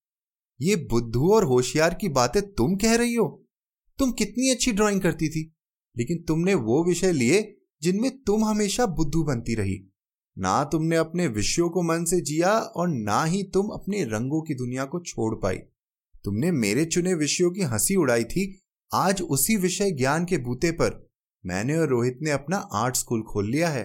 ये 0.61 0.76
बुद्धू 0.76 1.33
और 1.33 1.45
होशियार 1.45 1.95
की 1.95 2.09
बातें 2.09 2.52
तुम 2.52 2.76
कह 2.76 2.95
रही 2.95 3.14
हो? 3.14 3.47
तुम 3.99 4.12
कितनी 4.12 4.50
अच्छी 4.50 4.73
ड्राइंग 4.73 5.00
करती 5.00 5.28
थी। 5.28 5.57
लेकिन 5.99 6.23
तुमने 6.23 6.54
वो 6.54 6.85
विषय 6.85 7.12
लिए 7.12 7.57
जिनमें 7.83 8.23
तुम 8.23 8.45
हमेशा 8.45 8.87
बुद्धू 8.87 9.25
बनती 9.25 9.54
रही। 9.54 9.93
ना 10.38 10.64
तुमने 10.64 10.97
अपने 10.97 11.26
विषयों 11.26 11.69
को 11.69 11.83
मन 11.83 12.04
से 12.04 12.21
जिया 12.21 12.59
और 12.59 12.88
ना 12.88 13.25
ही 13.25 13.43
तुम 13.43 13.69
अपने 13.69 14.04
रंगों 14.04 14.43
की 14.43 14.54
दुनिया 14.54 14.85
को 14.85 15.00
छोड़ 15.00 15.35
पाई। 15.35 15.57
तुमने 16.25 16.50
मेरे 16.50 16.85
चुने 16.85 17.14
विषयों 17.14 17.50
की 17.50 17.61
हँसी 17.61 17.97
उड़ाई 17.97 18.25
थी। 18.25 18.62
आज 18.95 19.23
उसी 19.23 19.57
विषय 19.57 19.90
ज्ञान 19.90 20.25
के 20.25 20.38
बूते 20.38 20.71
पर 20.71 21.13
मैंने 21.44 21.76
और 21.76 21.88
रोहित 21.88 22.18
ने 22.22 22.30
अपना 22.30 22.56
आर्ट 22.56 22.96
स्कूल 22.96 23.22
खोल 23.22 23.50
लिया 23.50 23.68
है। 23.68 23.84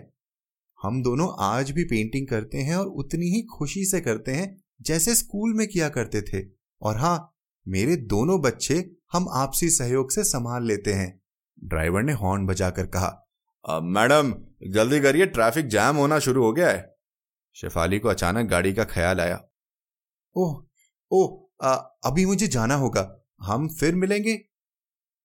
हम 0.79 1.01
दोनों 1.03 1.29
आज 1.39 1.71
भी 1.71 1.83
पेंटिंग 1.83 2.27
करते 2.27 2.57
हैं 2.57 2.75
और 2.75 2.87
उतनी 2.87 3.25
ही 3.25 3.41
खुशी 3.41 3.85
से 3.85 4.01
करते 4.01 4.31
हैं 4.31 4.63
जैसे 4.81 5.15
स्कूल 5.15 5.53
में 5.53 5.67
किया 5.67 5.89
करते 5.89 6.21
थे। 6.21 6.45
और 6.81 6.97
हाँ 6.97 7.35
मेरे 7.67 7.95
दोनों 7.95 8.39
बच्चे 8.41 8.91
हम 9.13 9.27
आपसी 9.29 9.69
सहयोग 9.69 10.11
से 10.11 10.23
संभाल 10.23 10.65
लेते 10.65 10.93
हैं। 10.93 11.21
ड्राइवर 11.63 12.03
ने 12.03 12.13
हॉर्न 12.13 12.45
बजाकर 12.45 12.85
कहा 12.85 13.25
मैडम, 13.65 14.33
जल्दी 14.67 14.99
करिए, 14.99 15.25
ट्रैफ़िक 15.25 15.67
जैम 15.67 15.95
होना 15.95 16.19
शुरू 16.19 16.43
हो 16.43 16.51
गया 16.53 16.69
है। 16.69 16.95
शेफाली 17.55 17.99
को 17.99 18.09
अचानक 18.09 18.49
गाड़ी 18.49 18.73
का 18.73 18.83
ख्याल 18.83 19.19
आया। 19.21 19.41
ओह 20.35 20.65
ओह 21.11 21.67
अभी 22.03 22.25
मुझे 22.25 22.47
जाना 22.47 22.75
होगा, 22.75 23.25
हम 23.41 23.67
फिर 23.69 23.95
मिलेंगे? 23.95 24.33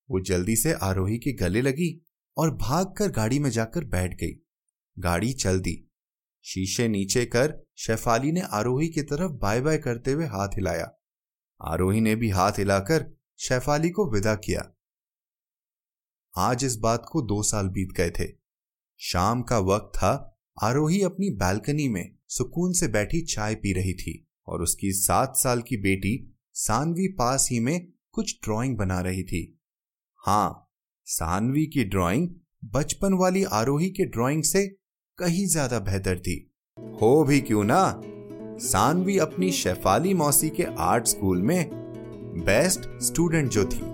वो 0.08 0.20
जल्दी 0.20 0.56
से 0.56 0.72
आरोही 0.72 1.18
के 1.18 1.32
गले 1.32 1.62
लगी। 1.62 2.03
और 2.36 2.54
भागकर 2.54 3.10
गाड़ी 3.10 3.38
में 3.38 3.50
जाकर 3.50 3.84
बैठ 3.84 4.14
गई। 4.14 4.46
गाड़ी 4.98 5.32
चल 5.32 5.60
दी। 5.60 5.90
शीशे 6.42 6.88
नीचे 6.88 7.26
कर 7.26 7.66
शेफाली 7.76 8.32
ने 8.32 8.40
आरोही 8.40 8.88
की 8.88 9.02
तरफ़ 9.02 9.32
बाय 9.32 9.60
बाय 9.60 9.78
करते 9.78 10.12
हुए 10.12 10.26
हाथ 10.26 10.48
हिलाया। 10.48 11.00
आरोही 11.62 12.00
ने 12.00 12.16
भी 12.16 12.30
हाथ 12.30 12.52
हिलाकर 12.52 13.16
शेफाली 13.38 13.90
को 13.90 14.10
विदा 14.10 14.34
किया। 14.34 14.74
आज 16.36 16.64
इस 16.64 16.76
बात 16.76 17.06
को 17.12 17.22
दो 17.22 17.42
साल 17.42 17.68
बीत 17.68 17.88
गए 17.96 18.10
थे। 18.10 18.32
शाम 18.98 19.42
का 19.42 19.58
वक्त 19.58 19.98
था। 19.98 20.30
आरोही 20.62 21.02
अपनी 21.02 21.30
बालकनी 21.30 21.88
में 21.88 22.16
सुकून 22.28 22.72
से 22.72 22.88
बैठी 22.88 23.22
चाय 23.22 23.54
पी 23.54 23.72
रही 23.72 23.94
थी 23.94 24.28
और 24.46 24.62
उसकी 24.62 24.92
सात 24.92 25.36
साल 25.36 25.62
की 25.62 25.76
बेटी 25.76 26.38
सानवी 26.52 27.08
पास 27.08 27.48
ही 27.50 27.60
में 27.60 27.92
कुछ 28.12 28.40
ड्राइंग 28.44 28.76
बना 28.76 29.00
रही 29.00 29.24
थी। 29.24 29.60
हाँ 30.16 30.63
सानवी 31.06 31.66
की 31.66 31.84
ड्राइंग 31.84 32.28
बचपन 32.64 33.14
वाली 33.14 33.44
आरोही 33.44 33.88
के 33.90 34.04
ड्राइंग 34.04 34.42
से 34.42 34.66
कहीं 35.18 35.46
ज़्यादा 35.46 35.78
बेहतर 35.78 36.18
थी। 36.18 36.36
हो 37.02 37.24
भी 37.24 37.40
क्यों 37.40 37.64
ना? 37.64 38.00
सानवी 38.60 39.18
अपनी 39.18 39.50
शेफाली 39.52 40.14
मौसी 40.14 40.50
के 40.50 40.64
आर्ट 40.78 41.06
स्कूल 41.06 41.42
में 41.42 41.70
बेस्ट 42.44 42.88
स्टूडेंट 43.02 43.50
जो 43.50 43.64
थी। 43.64 43.93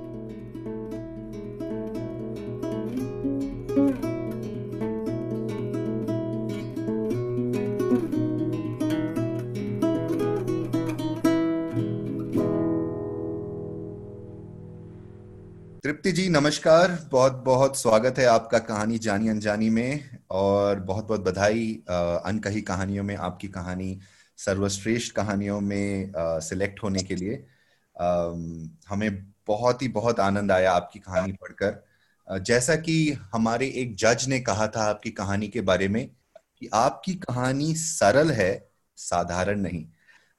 तृप्ति 16.01 16.13
जी, 16.13 16.29
नमस्कार। 16.29 16.91
बहुत 17.13 17.33
बहुत 17.47 17.77
स्वागत 17.77 18.19
है 18.19 18.25
आपका 18.25 18.59
कहानी 18.59 18.99
जानी 18.99 19.29
अनजानी 19.29 19.69
में 19.71 20.19
और 20.31 20.79
बहुत 20.81 21.07
बहुत 21.09 21.21
बधाई 21.21 21.73
अनकही 21.89 22.61
कहानियों 22.61 23.03
में, 23.05 23.15
आपकी 23.17 23.49
कहानी 23.49 23.99
सर्वश्रेष्ठ 24.39 25.13
कहानियों 25.15 25.61
में 25.61 26.13
सिलेक्ट 26.17 26.83
होने 26.83 27.03
के 27.03 27.17
लिए। 27.17 27.35
हमें 28.89 29.11
बहुत 29.47 29.83
ही, 29.83 29.89
बहुत 29.89 30.21
आनंद 30.21 30.53
आया 30.53 30.73
आपकी 30.73 30.99
कहानी 30.99 31.33
पढ़कर। 31.33 32.41
जैसा 32.43 32.77
कि 32.77 32.97
हमारे 33.35 33.69
एक 33.77 33.95
जज 33.97 34.27
ने 34.29 34.41
कहा 34.41 34.67
था 34.69 34.85
आपकी 34.85 35.11
कहानी 35.11 35.49
के 35.49 35.61
बारे 35.63 35.89
में 35.89 36.07
कि 36.59 36.71
आपकी 36.75 37.15
कहानी 37.19 37.75
सरल 37.75 38.31
है, 38.31 38.71
साधारण 38.99 39.61
नहीं। 39.61 39.85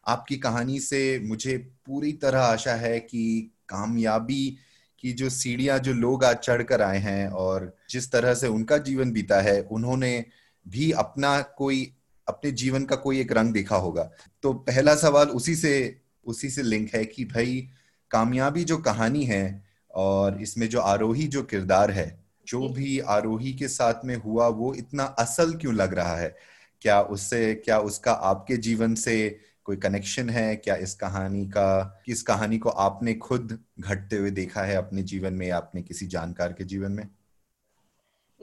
आपकी 0.07 0.37
कहानी 0.39 0.79
से 0.79 1.19
मुझे 1.19 1.57
पूरी 1.85 2.13
तरह 2.17 2.41
आशा 2.41 2.75
है 2.77 2.99
कि 2.99 3.51
कामयाबी 3.69 4.57
कि 5.01 5.13
जो 5.13 5.29
सीढ़ियाँ 5.29 5.79
जो 5.79 5.93
लोग 5.93 6.23
आज 6.23 6.35
चढ़ 6.35 6.63
कर 6.63 6.81
आए 6.81 6.97
हैं 6.97 7.27
और 7.27 7.75
जिस 7.89 8.11
तरह 8.11 8.33
से 8.33 8.47
उनका 8.47 8.77
जीवन 8.77 9.11
बीता 9.11 9.41
है 9.41 9.61
उन्होंने 9.61 10.25
भी 10.67 10.91
अपना 10.91 11.41
कोई 11.41 11.93
अपने 12.27 12.51
जीवन 12.51 12.83
का 12.85 12.95
कोई 12.95 13.19
एक 13.19 13.31
रंग 13.31 13.53
देखा 13.53 13.75
होगा। 13.75 14.11
तो 14.43 14.53
पहला 14.53 14.95
सवाल 14.95 15.27
उसी 15.27 15.55
से 15.55 16.01
उसी 16.25 16.49
से 16.49 16.63
लिंक 16.63 16.95
है 16.95 17.05
कि 17.05 17.25
भाई 17.25 17.67
कामयाबी 18.11 18.63
जो 18.63 18.77
कहानी 18.77 19.23
है 19.23 19.63
और 19.95 20.41
इसमें 20.41 20.69
जो 20.69 20.79
आरोही 20.79 21.27
जो 21.27 21.43
किरदार 21.43 21.91
है 21.91 22.23
जो। 22.47 22.69
भी 22.69 22.99
आरोही 22.99 23.53
के 23.53 23.67
साथ 23.67 24.05
में 24.05 24.15
हुआ 24.15 24.47
वो 24.47 24.73
इतना 24.73 25.03
असल 25.03 25.53
क्यों 25.53 25.73
लग 25.73 25.93
रहा 25.93 26.15
है? 26.15 26.35
क्या 26.81 27.01
उससे 27.01 27.55
क्या 27.55 27.79
उसका 27.79 28.11
आपके 28.11 28.57
जीवन 28.57 28.95
से 28.95 29.39
कोई 29.63 29.77
कनेक्शन 29.77 30.29
है? 30.29 30.55
क्या 30.55 30.75
इस 30.75 30.95
कहानी 30.95 31.45
का, 31.45 32.03
किस 32.05 32.21
कहानी 32.21 32.57
को 32.57 32.69
आपने 32.69 33.13
खुद 33.13 33.63
घटते 33.79 34.15
हुए 34.15 34.31
देखा 34.31 34.61
है 34.61 34.75
अपने 34.75 35.03
जीवन 35.03 35.33
में 35.33 35.47
या 35.47 35.57
अपने 35.57 35.81
किसी 35.81 36.07
जानकार 36.07 36.53
के 36.53 36.63
जीवन 36.63 36.91
में? 36.91 37.09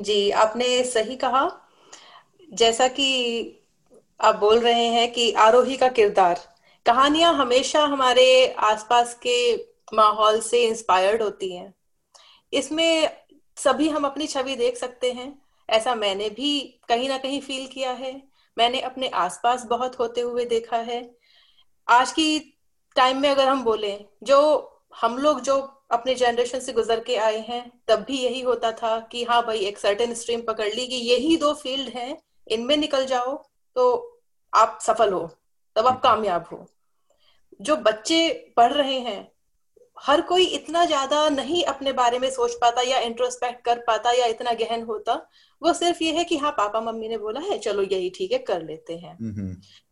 जी, 0.00 0.30
आपने 0.30 0.84
सही 0.84 1.16
कहा। 1.16 1.70
जैसा 2.52 2.88
कि 2.88 3.52
आप 4.20 4.36
बोल 4.36 4.58
रहे 4.60 4.86
हैं 4.86 5.12
कि 5.12 5.32
आरोही 5.32 5.76
का 5.76 5.88
किरदार। 5.88 6.40
कहानियाँ 6.86 7.34
हमेशा 7.34 7.84
हमारे 7.84 8.52
आसपास 8.52 9.14
के 9.14 9.56
माहौल 9.94 10.40
से 10.40 10.64
इंस्पायर्ड 10.64 11.22
होती 11.22 11.56
हैं। 11.56 11.74
इसमें 12.52 13.10
सभी 13.56 13.88
हम 13.88 14.04
अपनी 14.04 14.26
छवि 14.26 14.56
देख 14.56 14.76
सकते 14.76 15.12
हैं। 15.12 15.42
ऐसा 15.70 15.94
मैंने 15.94 16.30
भी 16.30 16.80
कहीं 16.88 17.08
ना 17.08 17.18
कहीं 17.18 17.40
फील 17.40 17.66
किया 17.66 17.90
है। 17.90 18.27
मैंने 18.58 18.80
अपने 18.80 19.08
आसपास 19.16 19.64
बहुत 19.66 19.98
होते 19.98 20.20
हुए 20.20 20.44
देखा 20.44 20.76
है। 20.76 21.00
आज 21.88 22.12
की 22.12 22.38
टाइम 22.96 23.20
में 23.20 23.28
अगर 23.30 23.48
हम 23.48 23.62
बोले 23.64 23.98
जो 24.22 24.38
हम 25.00 25.18
लोग 25.18 25.40
जो 25.40 25.56
अपने 25.90 26.14
जनरेशन 26.14 26.60
से 26.60 26.72
गुजर 26.72 27.00
के 27.00 27.16
आए 27.16 27.38
हैं 27.40 27.60
तब 27.88 28.04
भी 28.04 28.18
यही 28.18 28.40
होता 28.40 28.72
था 28.72 28.98
कि 29.12 29.24
हाँ 29.24 29.42
भाई 29.46 29.58
एक 29.58 29.78
सर्टेन 29.78 30.14
स्ट्रीम 30.14 30.40
पकड़ 30.40 30.68
ली 30.68 30.86
कि 30.86 30.96
यही 31.10 31.36
दो 31.36 31.52
फ़ील्ड 31.54 31.88
हैं 31.88 32.16
इनमें 32.48 32.76
निकल 32.76 33.06
जाओ 33.06 33.36
तो 33.76 33.86
आप 34.52 34.78
सफल 34.82 35.12
हो 35.12 35.26
तब 35.76 35.86
आप 35.86 36.00
कामयाब 36.02 36.46
हो। 36.52 36.64
जो 37.60 37.76
बच्चे 37.76 38.52
पढ़ 38.56 38.72
रहे 38.72 38.98
हैं 39.00 39.20
हर 40.02 40.20
कोई 40.20 40.44
इतना 40.46 40.84
ज़्यादा 40.84 41.28
नहीं 41.28 41.62
अपने 41.64 41.92
बारे 41.92 42.18
में 42.18 42.28
सोच 42.30 42.54
पाता 42.54 42.82
या 42.82 42.98
इंट्रोस्पेक्ट 43.00 43.64
कर 43.64 43.78
पाता 43.78 44.12
या 44.12 44.26
इतना 44.26 44.52
गहन 44.54 44.82
होता 44.82 45.14
वो 45.62 45.72
सिर्फ़ 45.72 46.02
ये 46.04 46.12
है 46.12 46.24
कि 46.24 46.36
हाँ 46.36 46.50
पापा 46.52 46.80
मम्मी 46.80 47.08
ने 47.08 47.18
बोला 47.18 47.40
है 47.40 47.58
चलो 47.58 47.82
यही 47.82 48.10
ठीक 48.10 48.32
है 48.32 48.38
कर 48.38 48.62
लेते 48.62 48.96
हैं। 48.96 49.16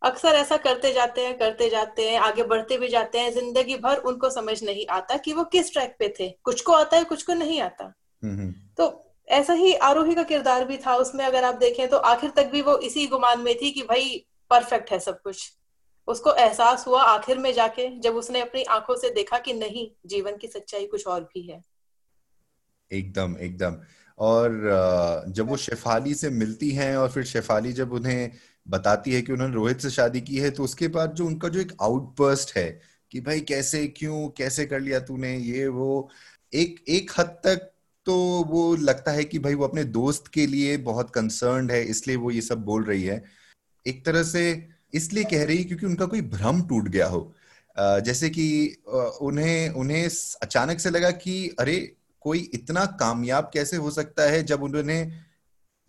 अक्सर 0.02 0.34
ऐसा 0.34 0.56
करते 0.56 0.92
जाते 0.92 1.26
हैं 1.26 1.36
करते 1.38 1.68
जाते 1.70 2.08
हैं 2.10 2.18
आगे 2.20 2.42
बढ़ते 2.44 2.78
भी 2.78 2.88
जाते 2.88 3.18
हैं 3.18 3.32
ज़िंदगी 3.32 3.76
भर 3.76 3.96
उनको 4.04 4.30
समझ 4.30 4.62
नहीं 4.64 4.86
आता 4.90 5.16
कि 5.16 5.32
वो 5.32 5.44
किस 5.44 5.72
ट्रैक 5.72 5.96
पे 5.98 6.12
थे। 6.20 6.28
कुछ 6.44 6.60
को 6.60 6.72
आता 6.72 6.96
है 6.96 7.04
कुछ 7.04 7.22
को 7.22 7.34
नहीं 7.34 7.60
आता। 7.60 7.92
तो 8.78 8.92
ऐसा 9.28 9.52
ही 9.52 9.74
आरोही 9.74 10.14
का 10.14 10.22
किरदार 10.22 10.64
भी 10.64 10.76
था 10.76 10.94
उसमें 10.96 11.24
अगर 11.24 11.44
आप 11.44 11.54
देखें 11.54 11.88
तो 11.88 11.96
आखिर 12.06 12.30
तक 12.30 12.46
भी 12.46 12.62
वो 12.62 12.76
इसी 12.80 13.06
गुमान 13.06 13.40
में 13.40 13.54
थी 13.54 13.70
कि 13.70 13.82
भाई 13.82 14.24
परफेक्ट 14.50 14.90
है 14.92 14.98
सब 15.00 15.20
कुछ। 15.22 15.50
उसको 16.08 16.34
एहसास 16.34 16.86
हुआ 16.86 17.02
आखिर 17.02 17.38
में 17.38 17.52
जाके 17.52 17.88
जब 18.00 18.16
उसने 18.16 18.40
अपनी 18.40 18.62
आँखों 18.62 18.96
से 18.96 19.10
देखा 19.10 19.38
कि 19.38 19.52
नहीं, 19.52 19.90
जीवन 20.06 20.36
की 20.36 20.46
सच्चाई 20.46 20.86
कुछ 20.86 21.06
और 21.06 21.20
भी 21.24 21.42
है। 21.42 21.60
एकदम 22.90 23.36
एकदम। 23.40 23.76
और 24.18 25.24
जब 25.28 25.48
वो 25.48 25.56
शेफाली 25.56 26.14
से 26.14 26.30
मिलती 26.30 26.70
हैं 26.70 26.96
और 26.96 27.10
फिर 27.10 27.24
शेफाली 27.24 27.72
जब 27.72 27.92
उन्हें 27.92 28.30
बताती 28.68 29.12
है 29.12 29.22
कि 29.22 29.32
उन्होंने 29.32 29.54
रोहित 29.54 29.80
से 29.80 29.90
शादी 29.90 30.20
की 30.20 30.36
है 30.36 30.50
तो 30.50 30.64
उसके 30.64 30.88
बाद 30.88 31.12
जो 31.12 31.26
उनका 31.26 31.48
जो 31.48 31.60
एक 31.60 31.72
आउटबर्स्ट 31.82 32.56
है 32.56 32.80
कि 33.10 33.20
भाई 33.20 33.40
कैसे, 33.40 33.86
क्यों, 33.86 34.28
कैसे 34.28 34.66
कर 34.66 34.80
लिया 34.80 35.00
तूने, 35.00 35.36
ये, 35.36 35.66
वो, 35.68 36.10
एक 36.52 36.84
एक 36.88 37.10
हद 37.18 37.26
तक 37.26 37.72
तो 38.06 38.14
वो 38.44 38.74
लगता 38.76 39.10
है 39.10 39.24
कि 39.24 39.38
भाई 39.38 39.54
वो 39.54 39.66
अपने 39.66 39.84
दोस्त 39.84 40.28
के 40.28 40.46
लिए 40.46 40.76
बहुत 40.76 41.10
कंसर्न 41.10 41.70
है, 41.70 41.82
इसलिए 41.84 42.16
वो 42.16 42.30
ये 42.30 42.40
सब 42.40 42.64
बोल 42.64 42.84
रही 42.84 43.02
है। 43.02 43.22
एक 43.86 44.04
तरह 44.06 44.22
से 44.22 44.68
इसलिए 44.96 45.24
कह 45.24 45.44
रही 45.44 45.64
क्योंकि 45.64 45.86
उनका 45.86 46.06
कोई 46.06 46.20
भ्रम 46.20 46.62
टूट 46.62 46.88
गया 46.88 47.06
हो। 47.06 47.34
जैसे 47.78 48.30
कि 48.30 48.76
उन्हें 49.20 49.70
उन्हें 49.70 50.08
अचानक 50.42 50.80
से 50.80 50.90
लगा 50.90 51.10
कि, 51.10 51.56
अरे, 51.60 51.96
कोई 52.20 52.50
इतना 52.54 52.86
कामयाब 52.86 53.50
कैसे 53.54 53.76
हो 53.76 53.90
सकता 53.90 54.22
है 54.22 54.42
जब 54.42 54.62
उन्होंने 54.62 55.12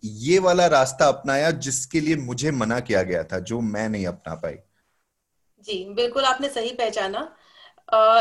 ये 0.04 0.38
वाला 0.38 0.66
रास्ता 0.66 1.08
अपनाया 1.08 1.50
जिसके 1.50 2.00
लिए 2.00 2.16
मुझे 2.16 2.50
मना 2.50 2.80
किया 2.80 3.02
गया 3.02 3.24
था, 3.24 3.38
जो 3.38 3.60
मैं 3.60 3.88
नहीं 3.88 4.06
अपना 4.06 4.34
पाई? 4.34 4.54
जी, 5.60 5.94
बिल्कुल 5.94 6.24
आपने 6.24 6.48
सही 6.48 6.72
पहचाना। 6.72 7.36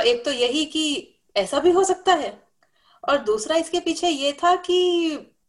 एक 0.02 0.26
तो 0.26 0.32
यही 0.32 0.66
कि 0.66 1.14
ऐसा 1.38 1.60
भी 1.60 1.72
हो 1.72 1.84
सकता 1.84 2.14
है। 2.14 2.44
और 3.10 3.18
दूसरा 3.18 3.56
इसके 3.56 3.80
पीछे 3.80 4.08
ये 4.08 4.32
था 4.32 4.56
कि 4.56 4.78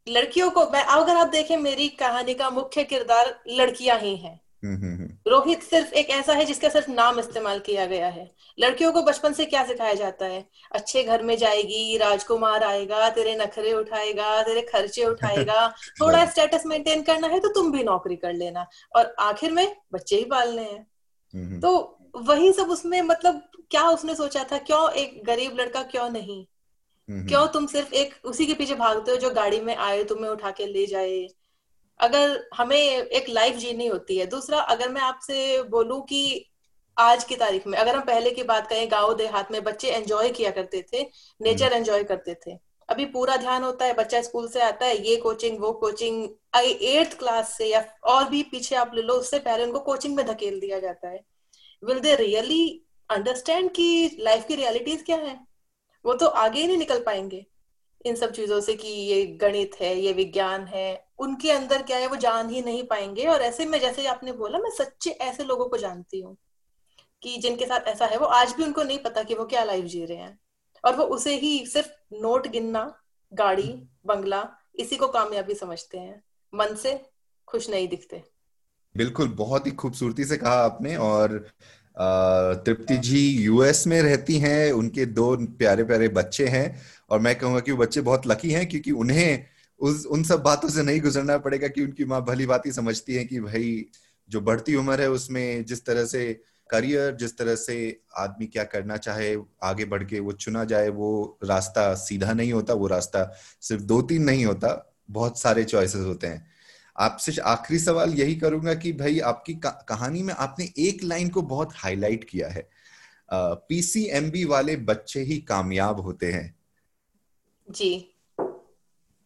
लड़कियों 0.09 0.51
को, 0.51 0.71
मैं, 0.71 0.85
अगर 0.85 1.17
आप 1.17 1.27
देखें, 1.27 1.57
मेरी 1.57 1.89
कहानी 1.89 2.35
का 2.35 2.51
मुख्य 2.51 2.85
किरदार 2.85 3.43
लड़कियाँ 3.49 3.99
ही 3.99 4.17
हैं। 4.17 4.41
रोहित 5.29 5.63
सिर्फ़ 5.63 5.93
एक 5.95 6.11
ऐसा 6.11 6.33
है 6.33 6.45
जिसका 6.45 6.69
सिर्फ़ 6.69 6.91
नाम 6.91 7.19
इस्तेमाल 7.21 7.59
किया 7.59 7.87
गया 7.87 8.09
है। 8.09 8.31
लड़कियों 8.59 8.93
को 8.93 9.03
बचपन 9.03 9.33
से 9.33 9.45
क्या 9.45 9.65
सिखाया 9.67 9.95
जाता 9.95 10.27
है? 10.27 10.45
अच्छे 10.73 11.05
घर 11.05 11.23
में 11.23 11.37
जाएगी 11.37 11.97
राजकुमार 11.99 12.65
आएगा 12.65 13.09
तेरे 13.11 13.37
नखरे 13.37 13.73
उठाएगा 13.73 14.43
तेरे 14.43 14.63
खर्चे 14.63 15.05
उठाएगा 15.05 15.69
थोड़ा 16.01 16.25
स्टेटस 16.27 16.63
मेंटेन 16.67 17.03
करना 17.03 17.29
है 17.29 17.41
तो 17.41 17.49
तुम 17.49 17.73
भी 17.73 17.85
नौकरी 17.85 18.17
कर 18.17 18.33
लेना। 18.33 18.67
और 18.97 19.15
आखिर 19.21 19.53
में 19.53 19.77
बच्चे 19.93 20.17
ही 20.17 20.25
पालने 20.25 20.63
हैं। 20.63 20.87
तो 21.63 21.99
वही 22.17 22.53
सब 22.53 22.71
उसमें 22.71 23.03
मतलब 23.03 23.43
क्या 23.71 23.89
उसने 23.91 24.15
सोचा 24.15 24.45
था? 24.45 24.59
क्यों 24.59 24.91
एक 24.93 25.25
गरीब 25.25 25.57
लड़का 25.61 25.83
क्यों 25.83 26.11
नहीं? 26.11 26.47
क्यों 27.29 27.47
तुम 27.49 27.67
सिर्फ़ 27.67 27.95
एक 27.95 28.15
उसी 28.25 28.47
के 28.47 28.55
पीछे 28.55 28.75
भागते 28.75 29.11
हो 29.11 29.17
जो 29.17 29.31
गाड़ी 29.31 29.61
में 29.61 29.77
आए 29.77 30.05
तुम्हें 30.05 30.31
उठा 30.31 30.51
के 30.51 30.67
ले 30.67 30.87
जाए? 30.87 31.29
अगर 32.01 32.39
हमें 32.55 32.77
एक 32.77 33.29
लाइफ 33.29 33.57
जीनी 33.57 33.87
होती 33.87 34.17
है। 34.19 34.27
दूसरा 34.27 34.61
अगर 34.61 34.89
मैं 34.89 35.01
आपसे 35.03 35.63
बोलूँ 35.71 36.01
कि 36.03 36.45
आज 36.97 37.25
की 37.25 37.37
तारीख 37.37 37.67
में 37.67 37.79
अगर 37.79 37.95
हम 37.95 38.03
पहले 38.03 38.31
की 38.31 38.43
बात 38.43 38.69
करें 38.69 38.91
गाँव 38.91 39.15
देहात 39.17 39.51
में 39.53 39.63
बच्चे 39.65 39.89
एंजॉय 39.89 40.31
किया 40.31 40.51
करते 40.51 40.85
थे 40.93 41.03
नेचर 41.41 41.73
एंजॉय 41.73 42.05
करते 42.05 42.35
थे। 42.47 42.57
अभी 42.89 43.05
पूरा 43.07 43.37
ध्यान 43.37 43.65
होता 43.65 43.85
है 43.85 43.95
बच्चा 43.95 44.21
स्कूल 44.23 44.49
से 44.49 44.61
आता 44.61 44.87
है 44.87 44.97
ये 45.07 45.17
कोचिंग 45.17 45.59
वो 45.61 45.73
कोचिंग 45.73 46.29
आई 46.55 46.71
एट्थ 46.71 47.19
क्लास 47.19 47.57
से 47.59 47.67
या 47.67 47.85
और 48.05 48.29
भी 48.29 48.43
पीछे 48.43 48.77
आप 48.77 48.93
ले 48.95 49.03
लो 49.03 49.15
उससे 49.15 49.39
पहले 49.39 49.65
उनको 49.65 49.81
कोचिंग 49.81 50.17
में 50.17 50.25
धकेल 50.27 50.59
दिया 50.61 50.79
जाता 50.79 51.09
है। 51.09 51.21
विल 51.83 52.01
दे 52.01 52.15
रियली 52.17 52.65
अंडरस्टैंड 53.11 53.71
कि 53.71 54.17
लाइफ 54.21 54.47
की 54.47 54.55
रियलिटीज 54.55 55.03
क्या 55.03 55.17
है? 55.17 55.39
वो 56.05 56.15
तो 56.15 56.27
आगे 56.27 56.61
ही 56.61 56.67
नहीं 56.67 56.79
निकल 56.79 57.03
पाएँगे। 57.03 57.45
इन 58.07 58.17
सब 58.17 58.33
चीज़ों 58.33 58.61
से 58.61 58.75
कि 58.75 58.89
ये 58.89 59.27
गणित 59.27 59.71
है, 59.81 60.01
ये 60.01 60.13
विज्ञान 60.13 60.67
है, 60.67 61.05
उनके 61.19 61.51
अंदर 61.51 61.83
क्या 61.83 61.97
है, 61.97 62.07
वो 62.07 62.17
जान 62.17 62.51
ही 62.51 62.63
नहीं 62.63 62.83
पाएँगे। 62.83 63.27
और 63.27 63.43
ऐसे 63.43 63.67
में 63.67 63.81
जैसे 63.81 64.07
आपने 64.07 64.33
बोला, 64.33 64.59
मैं 64.59 64.71
सच्चे 64.71 65.11
ऐसे 65.11 65.45
लोगों 65.45 65.67
को 65.67 65.77
जानती 65.77 66.21
हूँ 66.21 66.37
कि 67.23 67.37
जिनके 67.37 67.65
साथ 67.65 67.81
ऐसा 67.81 68.07
है, 68.07 68.19
वो 68.19 68.27
आज 68.27 68.55
भी 68.57 68.65
उनको 68.65 68.83
नहीं 68.83 68.99
पता 68.99 69.23
कि 69.23 69.35
वो 69.35 69.45
क्या 69.45 69.65
लाइफ 69.65 69.85
जी 69.85 70.05
रहे 70.05 70.19
हैं। 70.19 70.39
और 70.85 70.97
वो 70.97 71.05
उसे 71.05 71.37
ही 71.37 71.67
सिर्फ़ 71.67 71.89
नोट 72.13 72.47
गिनना, 72.47 73.03
गाड़ी, 73.35 73.89
बंगला, 74.07 74.49
इसी 74.77 74.97
को 74.97 75.09
कामयाबी 75.09 75.55
समझते 75.55 75.99
हैं। 75.99 76.23
मन 76.55 76.75
से 76.75 77.01
खुश 77.47 77.71
नहीं 77.71 77.89
दिखते। 77.89 78.23
बिल्कुल, 78.97 79.29
बहुत 79.29 79.67
ही 79.67 79.71
खूबसूरती 79.71 80.25
से 80.25 80.37
कहा 80.37 80.65
आपने 80.65 80.97
और 80.97 81.51
तृप्ति 82.65 82.97
जी 82.97 83.29
यूएस 83.31 83.87
में 83.87 84.03
रहती 84.03 84.39
हैं, 84.39 84.73
उनके 84.73 85.07
दो 85.07 85.37
प्यारे 85.37 85.85
प्यारे 85.85 86.09
बच्चे 86.09 86.47
हैं। 86.47 86.83
और 87.11 87.21
मैं 87.21 87.39
कहूँगा 87.39 87.61
कि 87.61 87.73
वो 87.73 87.79
बच्चे 87.79 88.01
बहुत 88.01 88.27
लकी 88.27 88.51
हैं, 88.51 88.69
क्योंकि 88.69 88.91
उन्हें 88.93 89.45
उस, 89.81 90.07
उन 90.07 90.23
सब 90.23 90.43
बातों 90.43 90.69
से 90.69 90.83
नहीं 90.83 91.01
गुजरना 91.01 91.39
पड़ेगा 91.39 91.69
कि 91.69 91.83
उनकी 91.85 92.05
माँ 92.05 92.25
भली 92.25 92.47
बात 92.47 92.67
ही 92.67 92.73
समझती 92.73 93.15
है 93.15 93.25
कि 93.25 93.41
भाई 93.41 93.85
जो 94.31 94.41
बढ़ती 94.41 94.75
उम्र 94.75 95.01
है 95.01 95.11
उसमें 95.11 95.65
जिस 95.65 95.85
तरह 95.87 96.05
से 96.05 96.41
करियर 96.71 97.15
जिस 97.17 97.37
तरह 97.39 97.55
से 97.57 97.77
आदमी 98.17 98.47
क्या 98.47 98.65
करना 98.65 98.97
चाहे, 98.97 99.37
आगे 99.63 99.85
बढ़ 99.85 100.05
के 100.05 100.21
वो 100.21 100.33
चुना 100.33 100.65
जाए, 100.65 100.89
वो 100.89 101.39
रास्ता 101.45 101.95
सीधा 101.95 102.33
नहीं 102.33 102.53
होता, 102.53 102.75
वो 102.75 102.87
रास्ता 102.87 103.25
सिर्फ़ 103.61 103.83
दो 103.83 104.01
तीन 104.03 104.23
नहीं 104.23 104.45
होता, 104.47 104.97
बहुत 105.11 105.41
सारे 105.41 105.65
चॉइसेस 105.65 106.05
होते 106.07 106.27
हैं। 106.27 106.47
आपसे 106.97 107.33
आखिरी 107.43 107.79
सवाल 107.81 108.15
यही 108.15 108.35
करूँगा 108.35 108.75
कि 108.75 108.93
भाई 108.93 109.19
आपकी 109.21 109.55
कहानी 109.65 110.23
में 110.23 110.35
आपने 110.35 110.69
एक 110.79 111.05
लाइन 111.05 111.29
को 111.29 111.43
बहुत 111.43 111.73
हाईलाइट 111.75 112.25
किया 112.25 112.49
है। 112.49 112.69
पीसीएमबी 113.33 114.45
वाले 114.45 114.77
बच्चे 114.77 115.21
ही 115.21 115.39
कामयाब 115.39 116.01
होते 116.01 116.33
हैं। 116.33 116.58
जी। 117.69 118.15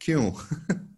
क्यों? 0.00 0.32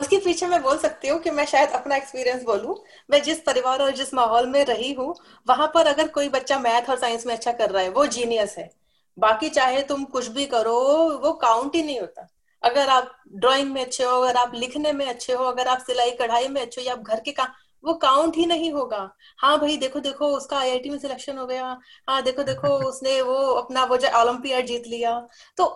उसके 0.00 0.16
पीछे 0.18 0.46
मैं 0.46 0.62
बोल 0.62 0.78
सकती 0.78 1.08
हूँ 1.08 1.18
कि 1.20 1.30
मैं 1.30 1.44
शायद 1.46 1.68
अपना 1.68 1.96
एक्सपीरियंस 1.96 2.42
बोलूँ। 2.42 2.76
मैं 3.10 3.22
जिस 3.22 3.40
परिवार 3.40 3.82
और 3.82 3.90
जिस 3.90 4.14
माहौल 4.14 4.46
में 4.46 4.64
रही 4.64 4.92
हूँ 4.92 5.14
वहाँ 5.48 5.66
पर 5.74 5.86
अगर 5.86 6.08
कोई 6.08 6.28
बच्चा 6.28 6.58
मैथ 6.58 6.90
और 6.90 6.98
साइंस 6.98 7.26
में 7.26 7.34
अच्छा 7.34 7.52
कर 7.52 7.70
रहा 7.70 7.82
है 7.82 7.88
वो 7.88 8.06
जीनियस 8.06 8.54
है। 8.58 8.70
बाकी 9.18 9.48
चाहे 9.48 9.82
तुम 9.82 10.04
कुछ 10.04 10.28
भी 10.28 10.46
करो 10.46 10.78
वो 11.18 11.32
काउंट 11.32 11.74
ही 11.74 11.82
नहीं 11.82 12.00
होता। 12.00 12.28
अगर 12.62 12.88
आप 12.88 13.22
ड्राइंग 13.32 13.72
में 13.72 13.84
अच्छे 13.84 14.04
हो 14.04 14.20
अगर 14.20 14.36
आप 14.36 14.54
लिखने 14.54 14.92
में 14.92 15.06
अच्छे 15.06 15.32
हो 15.32 15.44
अगर 15.44 15.68
आप 15.68 15.78
सिलाई 15.78 16.10
कढ़ाई 16.10 16.48
में 16.48 16.60
अच्छे 16.62 16.80
हो 16.80 16.86
या 16.86 16.92
आप 16.92 17.00
घर 17.00 17.20
के 17.20 17.32
काम 17.32 17.46
वो 17.84 17.94
काउंट 17.94 18.36
ही 18.36 18.46
नहीं 18.46 18.72
होगा। 18.72 19.10
हाँ 19.38 19.58
भाई 19.60 19.76
देखो 19.76 20.00
देखो 20.00 20.26
उसका 20.36 20.58
आईआईटी 20.58 20.90
में 20.90 20.98
सिलेक्शन 20.98 21.38
हो 21.38 21.46
गया। 21.46 21.78
हाँ 22.08 22.22
देखो 22.22 22.42
देखो 22.42 22.68
उसने 22.88 23.20
वो 23.22 23.36
अपना 23.54 23.84
वो 23.84 23.96
जो 23.96 24.08
ओलंपियाड 24.20 24.66
जीत 24.66 24.86
लिया। 24.86 25.18
तो 25.56 25.66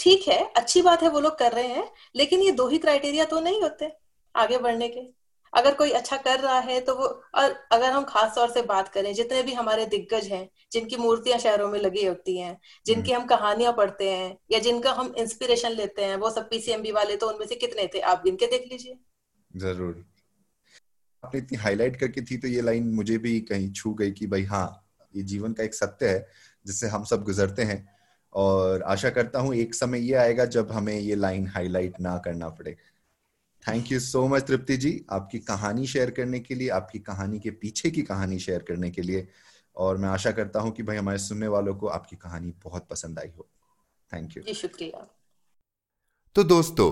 ठीक 0.00 0.28
है 0.28 0.42
अच्छी 0.56 0.82
बात 0.82 1.02
है 1.02 1.08
वो 1.08 1.20
लोग 1.20 1.38
कर 1.38 1.52
रहे 1.52 1.68
हैं 1.68 1.90
लेकिन 2.16 2.42
ये 2.42 2.52
दो 2.52 2.68
ही 2.68 2.78
क्राइटेरिया 2.78 3.24
तो 3.24 3.40
नहीं 3.40 3.62
होते 3.62 3.92
आगे 4.34 4.58
बढ़ने 4.58 4.88
के। 4.88 5.00
अगर 5.52 5.74
कोई 5.74 5.90
अच्छा 5.90 6.16
कर 6.16 6.40
रहा 6.40 6.58
है 6.58 6.80
तो 6.80 6.94
वो 6.94 7.06
और 7.34 7.54
अगर 7.72 7.90
हम 7.92 8.04
खास 8.04 8.34
तौर 8.34 8.50
से 8.50 8.62
बात 8.62 8.88
करें 8.88 9.12
जितने 9.14 9.42
भी 9.42 9.52
हमारे 9.52 9.86
दिग्गज 9.86 10.26
हैं 10.26 10.48
जिनकी 10.72 10.96
मूर्तियाँ 10.96 11.38
शहरों 11.38 11.68
में 11.68 11.78
लगी 11.80 12.04
होती 12.06 12.36
हैं 12.38 12.58
जिनकी 12.86 13.12
हम 13.12 13.26
कहानियाँ 13.26 13.72
पढ़ते 13.72 14.10
हैं 14.10 14.36
या 14.52 14.58
जिनका 14.58 14.92
हम 14.92 15.14
इंस्पिरेशन 15.18 15.72
लेते 15.72 16.04
हैं 16.04 16.16
वो 16.16 16.30
सब 16.30 16.48
पीसीएमबी 16.50 16.92
वाले 16.92 17.16
तो 17.16 17.28
उनमें 17.28 17.46
से 17.46 17.54
कितने 17.54 17.86
थे? 17.94 18.00
आप 18.00 18.22
गिन 18.24 18.36
के 18.36 18.46
देख 18.46 18.68
लीजिए। 18.72 18.98
ज़रूर। 19.56 20.04
आपने 21.28 21.40
इतनी 21.40 21.58
हाईलाइट 21.58 21.96
करके 21.96 22.22
थी 22.22 22.36
तो 22.36 22.48
ये 22.48 22.62
लाइन 22.62 22.94
मुझे 22.94 23.18
भी 23.18 23.40
कहीं 23.40 23.72
छू 23.72 23.94
गई 23.94 24.12
कि 24.12 24.26
भाई 24.26 24.44
हाँ 24.44 24.66
ये 25.14 25.22
जीवन 25.22 25.52
का 25.52 25.64
एक 25.64 25.74
सत्य 25.74 26.08
है 26.08 26.26
जिससे 26.66 26.88
हम 26.88 27.04
सब 27.04 27.22
गुजरते 27.24 27.62
हैं। 27.62 27.86
और 28.32 28.82
आशा 28.82 29.10
करता 29.10 29.40
हूँ 29.40 29.54
एक 29.54 29.74
समय 29.74 30.00
ये 30.00 30.14
आएगा 30.14 30.44
जब 30.44 30.72
हमें 30.72 30.98
ये 30.98 31.14
लाइन 31.14 31.46
हाईलाइट 31.48 32.00
ना 32.00 32.16
करना 32.18 32.48
पड़े। 32.48 32.76
Thank 33.64 33.92
you 33.92 34.00
so 34.00 34.26
much 34.28 34.42
Tripti 34.42 34.76
ji 34.76 34.92
आपकी 35.10 35.38
कहानी 35.38 35.86
शेयर 35.86 36.10
करने 36.10 36.40
के 36.40 36.54
लिए 36.54 36.68
आपकी 36.68 36.98
कहानी 36.98 37.38
के 37.38 37.50
पीछे 37.50 37.90
की 37.90 38.02
कहानी 38.02 38.38
शेयर 38.38 38.62
करने 38.62 38.90
के 38.90 39.02
लिए। 39.02 39.26
और 39.76 39.96
मैं 39.96 40.08
आशा 40.08 40.30
करता 40.30 40.60
हूँ 40.60 40.72
कि 40.72 40.82
भाई 40.82 40.96
हमारे 40.96 41.18
सुनने 41.18 41.48
वालों 41.48 41.74
को 41.74 41.86
आपकी 41.86 42.16
कहानी 42.16 42.52
बहुत 42.64 42.86
पसंद 42.90 43.18
आई 43.18 43.30
हो। 43.38 43.48
थैंक 44.12 44.36
यू 44.36 44.54
शुक्रिया। 44.54 45.06
तो 46.36 46.44
दोस्तों 46.44 46.90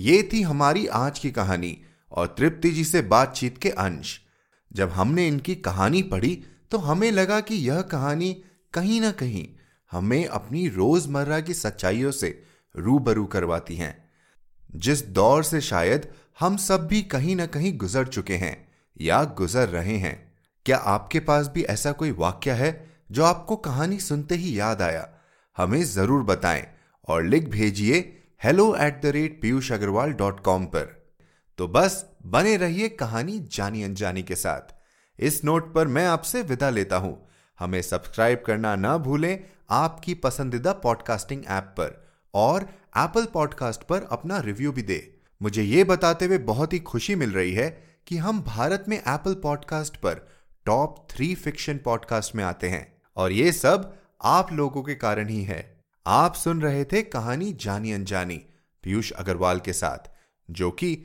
ये 0.00 0.22
थी 0.32 0.42
हमारी 0.42 0.86
आज 0.86 1.18
की 1.18 1.30
कहानी। 1.30 1.76
और 2.12 2.34
तृप्ति 2.38 2.70
जी 2.70 2.84
से 2.84 3.02
बातचीत 3.04 3.58
के 3.58 3.70
अंश। 3.70 4.18
जब 4.70 4.90
हमने 4.90 5.26
इनकी 5.28 5.54
कहानी 5.56 6.02
पढ़ी 6.02 6.34
तो 6.70 6.78
हमें 6.78 7.10
लगा 7.12 7.40
कि 7.40 7.54
यह 7.68 7.80
कहानी 7.82 8.32
कहीं 8.74 9.00
ना 9.00 9.10
कहीं 9.12 9.46
हमें 9.92 10.26
अपनी 10.26 10.66
रोज़मर्रा 10.68 11.40
की 11.40 11.54
सच्चाइयों 11.54 12.10
से 12.12 12.28
रूबरू 12.74 13.24
करवाती 13.26 13.76
हैं। 13.76 13.96
जिस 14.76 15.06
दौर 15.08 15.44
से 15.44 15.60
शायद 15.60 16.08
हम 16.40 16.56
सब 16.56 16.86
भी 16.86 17.02
कहीं 17.04 17.36
ना 17.36 17.46
कहीं 17.46 17.76
गुजर 17.78 18.06
चुके 18.06 18.36
हैं 18.36 18.56
या 19.00 19.22
गुजर 19.38 19.68
रहे 19.68 19.96
हैं, 19.96 20.32
क्या 20.66 20.76
आपके 20.76 21.20
पास 21.20 21.50
भी 21.54 21.62
ऐसा 21.64 21.92
कोई 21.92 22.10
वाक्य 22.10 22.50
है 22.52 22.70
जो 23.10 23.24
आपको 23.24 23.56
कहानी 23.58 23.98
सुनते 24.00 24.34
ही 24.34 24.58
याद 24.58 24.82
आया? 24.82 25.08
हमें 25.56 25.82
ज़रूर 25.84 26.22
बताएँ 26.22 26.66
और 27.08 27.24
लिख 27.24 27.48
भेजिए 27.48 27.98
hello 28.42 28.74
at 28.76 29.00
the 29.02 29.06
rate 29.06 29.40
Piyush 29.42 29.72
Agarwal 29.72 30.12
dot 30.12 30.40
com 30.40 30.66
पर। 30.66 30.97
तो 31.58 31.66
बस 31.68 32.04
बने 32.26 32.56
रहिए 32.56 32.88
कहानी 32.88 33.38
जानी 33.52 33.82
अनजानी 33.82 34.22
के 34.22 34.36
साथ। 34.36 34.74
इस 35.18 35.44
नोट 35.44 35.74
पर 35.74 35.86
मैं 35.86 36.06
आपसे 36.06 36.42
विदा 36.42 36.68
लेता 36.70 36.96
हूँ। 36.96 37.28
हमें 37.58 37.80
सब्सक्राइब 37.82 38.42
करना 38.46 38.74
ना 38.76 38.96
भूलें 38.98 39.44
आपकी 39.70 40.14
पसंदीदा 40.14 40.72
पॉडकास्टिंग 40.72 41.42
ऐप 41.48 41.74
पर 41.78 42.06
और 42.34 42.68
एप्पल 42.98 43.24
पॉडकास्ट 43.24 43.82
पर 43.82 44.06
अपना 44.12 44.38
रिव्यू 44.40 44.72
भी 44.72 44.82
दे। 44.82 45.00
मुझे 45.42 45.62
ये 45.62 45.84
बताते 45.84 46.24
हुए 46.24 46.38
बहुत 46.38 46.72
ही 46.72 46.78
खुशी 46.78 47.14
मिल 47.14 47.32
रही 47.32 47.52
है 47.52 47.68
कि 48.06 48.16
हम 48.16 48.40
भारत 48.42 48.84
में 48.88 48.96
एप्पल 48.98 49.34
पॉडकास्ट 49.34 49.96
पर 49.96 50.26
टॉप 50.66 51.06
थ्री 51.10 51.34
फिक्शन 51.34 51.78
पॉडकास्ट 51.78 52.34
में 52.34 52.44
आते 52.44 52.68
हैं 52.68 52.86
और 53.16 53.32
ये 53.32 53.52
सब 53.52 53.92
आप 54.22 54.52
लोगों 54.52 54.82
के 54.82 54.94
कारण 54.94 55.28
ही 55.28 55.42
है। 55.42 55.84
आप 56.06 56.34
सुन 56.34 56.62
रहे 56.62 56.84
थे 56.84 57.02
कहानी 57.02 57.52
जानी 57.52 57.92
अनजानी 57.92 58.36
पीयूष 58.84 59.12
अग्रवाल 59.12 59.60
के 59.60 59.72
साथ, 59.72 60.10
जो 60.48 60.70
कि 60.70 61.04